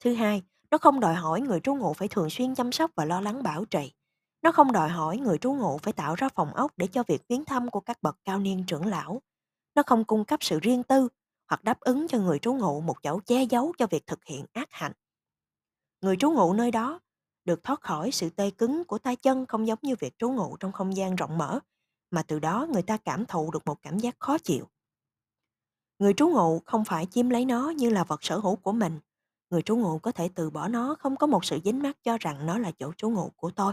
Thứ 0.00 0.14
hai, 0.14 0.42
nó 0.70 0.78
không 0.78 1.00
đòi 1.00 1.14
hỏi 1.14 1.40
người 1.40 1.60
trú 1.60 1.74
ngụ 1.74 1.92
phải 1.92 2.08
thường 2.08 2.30
xuyên 2.30 2.54
chăm 2.54 2.72
sóc 2.72 2.90
và 2.94 3.04
lo 3.04 3.20
lắng 3.20 3.42
bảo 3.42 3.64
trì. 3.64 3.92
Nó 4.42 4.52
không 4.52 4.72
đòi 4.72 4.88
hỏi 4.88 5.18
người 5.18 5.38
trú 5.38 5.52
ngụ 5.52 5.78
phải 5.78 5.92
tạo 5.92 6.14
ra 6.14 6.28
phòng 6.28 6.54
ốc 6.54 6.72
để 6.76 6.86
cho 6.86 7.02
việc 7.06 7.22
viếng 7.28 7.44
thăm 7.44 7.70
của 7.70 7.80
các 7.80 8.02
bậc 8.02 8.16
cao 8.24 8.38
niên 8.38 8.64
trưởng 8.66 8.86
lão. 8.86 9.22
Nó 9.74 9.82
không 9.82 10.04
cung 10.04 10.24
cấp 10.24 10.38
sự 10.42 10.58
riêng 10.60 10.82
tư 10.82 11.08
hoặc 11.50 11.64
đáp 11.64 11.80
ứng 11.80 12.08
cho 12.08 12.18
người 12.18 12.38
trú 12.38 12.54
ngụ 12.54 12.80
một 12.80 13.02
chỗ 13.02 13.20
che 13.26 13.42
giấu 13.42 13.72
cho 13.78 13.86
việc 13.86 14.06
thực 14.06 14.24
hiện 14.24 14.46
ác 14.52 14.68
hạnh. 14.70 14.92
Người 16.00 16.16
trú 16.16 16.30
ngụ 16.30 16.52
nơi 16.52 16.70
đó 16.70 17.00
được 17.44 17.62
thoát 17.62 17.80
khỏi 17.80 18.10
sự 18.10 18.30
tê 18.30 18.50
cứng 18.50 18.84
của 18.84 18.98
tay 18.98 19.16
chân 19.16 19.46
không 19.46 19.66
giống 19.66 19.78
như 19.82 19.94
việc 20.00 20.18
trú 20.18 20.30
ngụ 20.30 20.56
trong 20.56 20.72
không 20.72 20.96
gian 20.96 21.16
rộng 21.16 21.38
mở, 21.38 21.58
mà 22.10 22.22
từ 22.22 22.38
đó 22.38 22.66
người 22.72 22.82
ta 22.82 22.96
cảm 22.96 23.26
thụ 23.26 23.50
được 23.50 23.66
một 23.66 23.82
cảm 23.82 23.98
giác 23.98 24.16
khó 24.18 24.38
chịu. 24.38 24.68
Người 25.98 26.14
trú 26.14 26.28
ngụ 26.28 26.60
không 26.66 26.84
phải 26.84 27.06
chiếm 27.06 27.30
lấy 27.30 27.44
nó 27.44 27.70
như 27.70 27.90
là 27.90 28.04
vật 28.04 28.24
sở 28.24 28.38
hữu 28.38 28.56
của 28.56 28.72
mình. 28.72 29.00
Người 29.50 29.62
trú 29.62 29.76
ngụ 29.76 29.98
có 29.98 30.12
thể 30.12 30.28
từ 30.34 30.50
bỏ 30.50 30.68
nó 30.68 30.96
không 30.98 31.16
có 31.16 31.26
một 31.26 31.44
sự 31.44 31.58
dính 31.64 31.82
mắc 31.82 31.96
cho 32.02 32.18
rằng 32.20 32.46
nó 32.46 32.58
là 32.58 32.72
chỗ 32.78 32.92
trú 32.96 33.10
ngụ 33.10 33.30
của 33.36 33.50
tôi. 33.50 33.72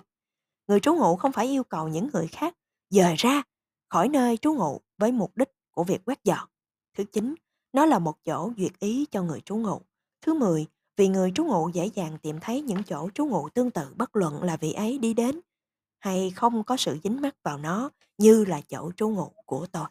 Người 0.68 0.80
trú 0.80 0.96
ngụ 0.96 1.16
không 1.16 1.32
phải 1.32 1.48
yêu 1.48 1.64
cầu 1.64 1.88
những 1.88 2.10
người 2.14 2.28
khác 2.28 2.58
dời 2.90 3.16
ra 3.18 3.44
khỏi 3.90 4.10
nơi 4.10 4.38
trú 4.38 4.54
ngụ 4.54 4.82
với 4.98 5.12
mục 5.12 5.38
đích 5.38 5.50
của 5.72 5.84
việc 5.84 6.02
quét 6.06 6.24
dọn. 6.24 6.50
Thứ 6.98 7.04
chín, 7.04 7.36
nó 7.78 7.86
là 7.86 8.00
một 8.00 8.26
chỗ 8.26 8.52
duyệt 8.58 8.80
ý 8.80 9.06
cho 9.12 9.24
người 9.24 9.42
trú 9.42 9.56
ngụ. 9.56 9.82
Thứ 10.22 10.34
mười, 10.34 10.66
vì 10.96 11.08
người 11.08 11.32
trú 11.36 11.46
ngụ 11.46 11.70
dễ 11.74 11.86
dàng 11.86 12.18
tìm 12.18 12.40
thấy 12.40 12.62
những 12.62 12.84
chỗ 12.84 13.10
trú 13.14 13.26
ngụ 13.26 13.50
tương 13.50 13.72
tự 13.72 13.94
bất 13.96 14.16
luận 14.16 14.44
là 14.44 14.58
vị 14.58 14.74
ấy 14.74 14.98
đi 14.98 15.14
đến 15.14 15.40
hay 16.00 16.32
không 16.36 16.64
có 16.64 16.78
sự 16.78 16.98
dính 17.04 17.22
mắc 17.22 17.36
vào 17.44 17.58
nó 17.58 17.90
như 18.18 18.46
là 18.46 18.62
chỗ 18.62 18.92
trú 18.98 19.10
ngụ 19.10 19.32
của 19.46 19.68
tôi. 19.72 19.86